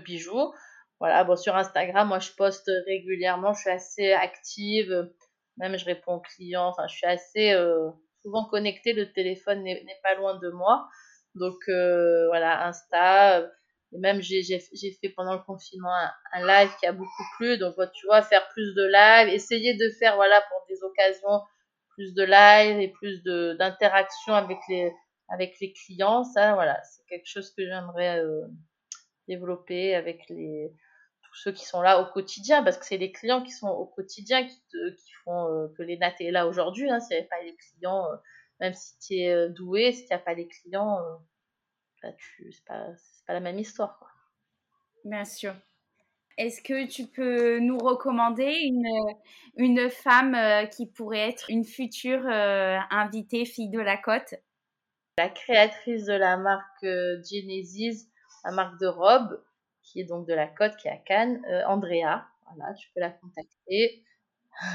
bijoux. 0.06 0.54
Voilà, 1.00 1.24
bon, 1.24 1.36
sur 1.36 1.56
Instagram, 1.56 2.08
moi, 2.08 2.20
je 2.20 2.32
poste 2.32 2.70
régulièrement, 2.86 3.54
je 3.54 3.62
suis 3.62 3.70
assez 3.70 4.12
active, 4.12 5.10
même 5.58 5.78
je 5.78 5.86
réponds 5.86 6.16
aux 6.16 6.22
clients, 6.22 6.68
enfin, 6.68 6.88
je 6.88 6.96
suis 6.96 7.08
assez 7.08 7.52
euh, 7.54 7.90
souvent 8.22 8.46
connectée, 8.46 8.94
le 8.94 9.12
téléphone 9.12 9.64
n'est 9.64 10.00
pas 10.04 10.16
loin 10.16 10.38
de 10.40 10.50
moi. 10.50 10.88
Donc, 11.36 11.58
euh, 11.70 12.28
voilà, 12.28 12.68
Insta, 12.68 13.50
et 13.94 13.98
même 13.98 14.22
j'ai 14.22 14.60
fait 14.60 15.10
pendant 15.10 15.34
le 15.34 15.42
confinement 15.42 15.94
un, 16.34 16.46
live 16.46 16.70
qui 16.80 16.86
a 16.86 16.92
beaucoup 16.92 17.24
plu. 17.38 17.58
Donc, 17.58 17.76
tu 17.94 18.06
vois, 18.06 18.22
faire 18.22 18.48
plus 18.50 18.74
de 18.76 18.86
live, 18.86 19.34
essayer 19.34 19.76
de 19.76 19.90
faire, 20.00 20.16
voilà, 20.16 20.42
pour 20.50 20.66
des 20.70 20.84
occasions, 20.84 21.42
plus 21.90 22.14
de 22.14 22.24
live 22.24 22.80
et 22.80 22.90
plus 22.90 23.24
d'interaction 23.24 24.34
avec 24.34 24.60
les, 24.70 24.92
avec 25.28 25.60
les 25.60 25.74
clients. 25.74 26.24
Ça, 26.24 26.54
voilà, 26.54 26.82
c'est 26.84 27.06
quelque 27.08 27.28
chose 27.28 27.52
que 27.52 27.66
j'aimerais 27.66 28.20
euh, 28.20 28.46
développer 29.28 29.96
avec 29.96 30.22
les, 30.30 30.72
ceux 31.34 31.52
qui 31.52 31.66
sont 31.66 31.82
là 31.82 32.02
au 32.02 32.06
quotidien, 32.12 32.64
parce 32.64 32.78
que 32.78 32.86
c'est 32.86 32.98
les 32.98 33.12
clients 33.12 33.44
qui 33.44 33.52
sont 33.52 33.70
au 33.70 33.86
quotidien 33.86 34.46
qui, 34.46 34.56
qui 34.72 35.12
font 35.24 35.48
euh, 35.48 35.68
que 35.78 35.84
les 35.84 35.98
nattes 35.98 36.22
est 36.22 36.32
là 36.32 36.48
aujourd'hui. 36.48 36.90
Hein, 36.90 37.00
c'est 37.00 37.28
pas 37.30 37.42
les 37.44 37.56
clients, 37.56 38.06
euh, 38.06 38.16
même 38.60 38.74
si 38.74 38.98
tu 39.00 39.14
es 39.16 39.34
euh, 39.34 39.50
doué, 39.50 39.92
si 39.92 40.06
tu 40.06 40.14
n'as 40.14 40.20
pas 40.20 40.34
les 40.34 40.48
clients, 40.48 41.00
bah, 42.02 42.10
c'est 42.50 42.66
pas, 42.66 42.88
pas 43.28 43.34
la 43.34 43.40
même 43.40 43.60
histoire. 43.60 43.98
Quoi. 44.00 44.10
Bien 45.06 45.26
sûr. 45.26 45.54
Est-ce 46.38 46.62
que 46.62 46.88
tu 46.88 47.08
peux 47.08 47.60
nous 47.60 47.78
recommander 47.78 48.56
une, 48.64 48.88
une 49.58 49.90
femme 49.90 50.38
qui 50.70 50.86
pourrait 50.86 51.30
être 51.30 51.50
une 51.50 51.66
future 51.66 52.26
invitée 52.26 53.44
fille 53.44 53.70
de 53.70 53.80
la 53.80 53.98
côte? 53.98 54.36
La 55.18 55.28
créatrice 55.28 56.06
de 56.06 56.14
la 56.14 56.38
marque 56.38 56.86
Genesis, 56.86 58.10
la 58.46 58.52
marque 58.52 58.80
de 58.80 58.88
robes, 58.88 59.44
qui 59.84 60.00
est 60.00 60.06
donc 60.06 60.28
de 60.28 60.34
la 60.34 60.48
côte, 60.48 60.78
qui 60.78 60.88
est 60.88 60.92
à 60.92 60.98
Cannes, 60.98 61.44
euh, 61.50 61.64
Andrea. 61.66 62.26
Voilà, 62.56 62.74
tu 62.76 62.90
peux 62.94 63.02
la 63.02 63.10
contacter. 63.10 64.04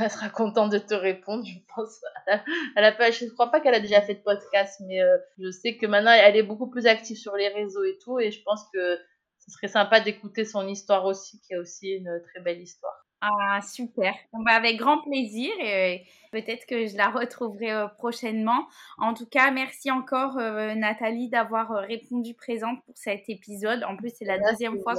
Elle 0.00 0.10
sera 0.10 0.28
contente 0.30 0.72
de 0.72 0.78
te 0.78 0.94
répondre, 0.94 1.44
je 1.44 1.58
pense. 1.74 2.00
Elle 2.76 2.84
a 2.84 2.92
pas, 2.92 3.10
je 3.10 3.24
ne 3.24 3.30
crois 3.30 3.50
pas 3.50 3.60
qu'elle 3.60 3.74
a 3.74 3.80
déjà 3.80 4.00
fait 4.00 4.14
de 4.14 4.22
podcast, 4.22 4.80
mais 4.86 5.02
euh, 5.02 5.18
je 5.38 5.50
sais 5.50 5.76
que 5.76 5.86
maintenant 5.86 6.12
elle 6.12 6.36
est 6.36 6.42
beaucoup 6.42 6.70
plus 6.70 6.86
active 6.86 7.16
sur 7.16 7.36
les 7.36 7.48
réseaux 7.48 7.84
et 7.84 7.98
tout, 8.02 8.18
et 8.18 8.30
je 8.30 8.42
pense 8.42 8.62
que 8.72 8.96
ce 9.38 9.50
serait 9.50 9.68
sympa 9.68 10.00
d'écouter 10.00 10.44
son 10.44 10.66
histoire 10.66 11.04
aussi, 11.04 11.40
qui 11.40 11.52
est 11.52 11.58
aussi 11.58 11.90
une 11.90 12.22
très 12.30 12.40
belle 12.40 12.60
histoire. 12.62 13.03
Ah, 13.26 13.62
super. 13.62 14.14
Bah, 14.34 14.52
avec 14.52 14.76
grand 14.76 14.98
plaisir 15.00 15.50
et 15.58 16.04
peut-être 16.30 16.66
que 16.66 16.86
je 16.86 16.94
la 16.98 17.08
retrouverai 17.08 17.72
euh, 17.72 17.88
prochainement. 17.88 18.66
En 18.98 19.14
tout 19.14 19.24
cas, 19.24 19.50
merci 19.50 19.90
encore 19.90 20.36
euh, 20.36 20.74
Nathalie 20.74 21.30
d'avoir 21.30 21.72
euh, 21.72 21.80
répondu 21.80 22.34
présente 22.34 22.84
pour 22.84 22.94
cet 22.98 23.30
épisode. 23.30 23.82
En 23.84 23.96
plus, 23.96 24.12
c'est 24.14 24.26
la 24.26 24.38
deuxième 24.38 24.78
fois 24.82 24.94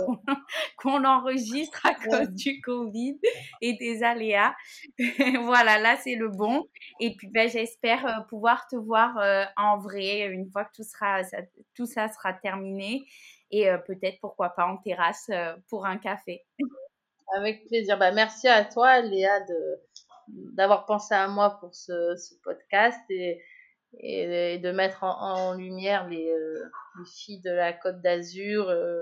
qu'on 0.78 0.98
l'enregistre 0.98 1.86
à 1.86 1.94
cause 1.94 2.30
du 2.30 2.62
Covid 2.62 3.20
et 3.62 3.74
des 3.74 4.02
aléas. 4.02 4.56
voilà, 5.44 5.78
là, 5.78 5.96
c'est 5.98 6.16
le 6.16 6.30
bon. 6.30 6.68
Et 7.00 7.16
puis, 7.16 7.28
ben, 7.28 7.48
j'espère 7.48 8.26
pouvoir 8.28 8.66
te 8.68 8.76
voir 8.76 9.20
en 9.56 9.78
vrai 9.78 10.26
une 10.26 10.50
fois 10.50 10.66
que 10.66 10.74
tout, 10.78 10.84
sera, 10.84 11.24
ça, 11.24 11.38
tout 11.76 11.86
ça 11.86 12.08
sera 12.08 12.34
terminé. 12.34 13.06
Et 13.52 13.68
peut-être, 13.86 14.20
pourquoi 14.20 14.50
pas, 14.50 14.66
en 14.66 14.78
terrasse 14.78 15.30
pour 15.70 15.86
un 15.86 15.98
café. 15.98 16.42
Avec 17.34 17.68
plaisir. 17.68 17.98
Bah, 17.98 18.12
merci 18.12 18.48
à 18.48 18.64
toi, 18.64 19.02
Léa, 19.02 19.40
de, 19.42 19.82
d'avoir 20.28 20.86
pensé 20.86 21.14
à 21.14 21.28
moi 21.28 21.58
pour 21.60 21.74
ce, 21.74 22.16
ce 22.16 22.36
podcast 22.44 23.00
et, 23.10 23.42
et, 24.00 24.58
de 24.60 24.72
mettre 24.72 25.04
en, 25.04 25.54
lumière 25.54 26.08
les, 26.08 26.30
euh, 26.30 26.70
les, 27.00 27.06
filles 27.06 27.42
de 27.42 27.52
la 27.52 27.74
Côte 27.74 28.02
d'Azur. 28.02 28.70
Euh, 28.70 29.02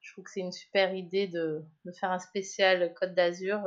je 0.00 0.12
trouve 0.12 0.24
que 0.24 0.30
c'est 0.30 0.40
une 0.40 0.52
super 0.52 0.94
idée 0.94 1.28
de, 1.28 1.62
de 1.84 1.92
faire 1.92 2.10
un 2.10 2.18
spécial 2.18 2.92
Côte 2.94 3.14
d'Azur. 3.14 3.62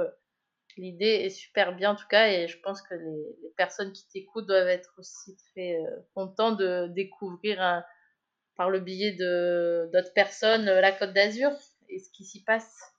L'idée 0.77 1.05
est 1.05 1.29
super 1.29 1.73
bien 1.73 1.91
en 1.91 1.95
tout 1.95 2.07
cas 2.09 2.27
et 2.27 2.47
je 2.49 2.59
pense 2.59 2.81
que 2.81 2.95
les, 2.95 3.37
les 3.43 3.49
personnes 3.55 3.93
qui 3.93 4.05
t'écoutent 4.09 4.47
doivent 4.47 4.67
être 4.67 4.93
aussi 4.97 5.37
très 5.51 5.75
euh, 5.75 6.01
contents 6.13 6.51
de 6.51 6.87
découvrir 6.87 7.61
un, 7.61 7.85
par 8.57 8.69
le 8.69 8.81
biais 8.81 9.13
de 9.13 9.89
d'autres 9.93 10.13
personnes 10.13 10.65
la 10.65 10.91
Côte 10.91 11.13
d'Azur 11.13 11.51
et 11.87 11.99
ce 11.99 12.09
qui 12.11 12.25
s'y 12.25 12.43
passe. 12.43 12.94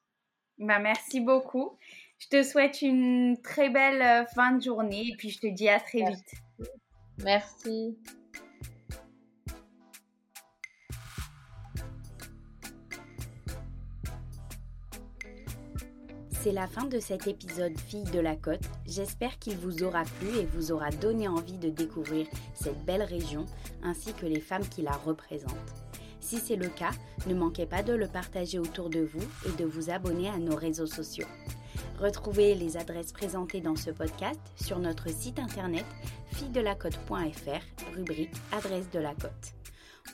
Bah, 0.58 0.78
merci 0.78 1.20
beaucoup. 1.20 1.76
Je 2.18 2.28
te 2.28 2.42
souhaite 2.42 2.80
une 2.80 3.36
très 3.42 3.68
belle 3.68 4.02
euh, 4.02 4.26
fin 4.34 4.52
de 4.52 4.62
journée 4.62 5.08
et 5.08 5.16
puis 5.16 5.30
je 5.30 5.38
te 5.38 5.46
dis 5.46 5.68
à 5.68 5.78
très 5.80 6.02
vite. 6.02 6.34
Merci. 7.22 7.98
C'est 16.40 16.52
la 16.52 16.68
fin 16.68 16.84
de 16.84 17.00
cet 17.00 17.26
épisode 17.26 17.76
Fille 17.76 18.04
de 18.04 18.20
la 18.20 18.36
Côte. 18.36 18.62
J'espère 18.86 19.38
qu'il 19.40 19.56
vous 19.56 19.82
aura 19.82 20.04
plu 20.04 20.28
et 20.38 20.46
vous 20.46 20.70
aura 20.70 20.90
donné 20.90 21.26
envie 21.26 21.58
de 21.58 21.70
découvrir 21.70 22.28
cette 22.54 22.84
belle 22.84 23.02
région 23.02 23.46
ainsi 23.82 24.14
que 24.14 24.26
les 24.26 24.40
femmes 24.40 24.66
qui 24.68 24.82
la 24.82 24.92
représentent. 24.92 25.85
Si 26.26 26.38
c'est 26.38 26.56
le 26.56 26.68
cas, 26.68 26.90
ne 27.28 27.34
manquez 27.34 27.66
pas 27.66 27.84
de 27.84 27.92
le 27.92 28.08
partager 28.08 28.58
autour 28.58 28.90
de 28.90 28.98
vous 28.98 29.22
et 29.46 29.56
de 29.56 29.64
vous 29.64 29.90
abonner 29.90 30.28
à 30.28 30.38
nos 30.38 30.56
réseaux 30.56 30.88
sociaux. 30.88 31.28
Retrouvez 32.00 32.56
les 32.56 32.76
adresses 32.76 33.12
présentées 33.12 33.60
dans 33.60 33.76
ce 33.76 33.92
podcast 33.92 34.40
sur 34.56 34.80
notre 34.80 35.08
site 35.08 35.38
internet 35.38 35.84
fille-de-la-côte.fr, 36.32 37.94
rubrique 37.94 38.34
Adresse 38.50 38.90
de 38.90 38.98
la 38.98 39.14
Côte. 39.14 39.54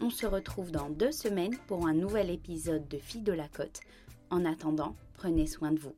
On 0.02 0.10
se 0.10 0.26
retrouve 0.26 0.70
dans 0.70 0.90
deux 0.90 1.12
semaines 1.12 1.56
pour 1.66 1.86
un 1.86 1.94
nouvel 1.94 2.28
épisode 2.28 2.86
de 2.88 2.98
Filles 2.98 3.22
de 3.22 3.32
la 3.32 3.48
Côte. 3.48 3.80
En 4.28 4.44
attendant, 4.44 4.94
prenez 5.14 5.46
soin 5.46 5.72
de 5.72 5.78
vous. 5.78 5.96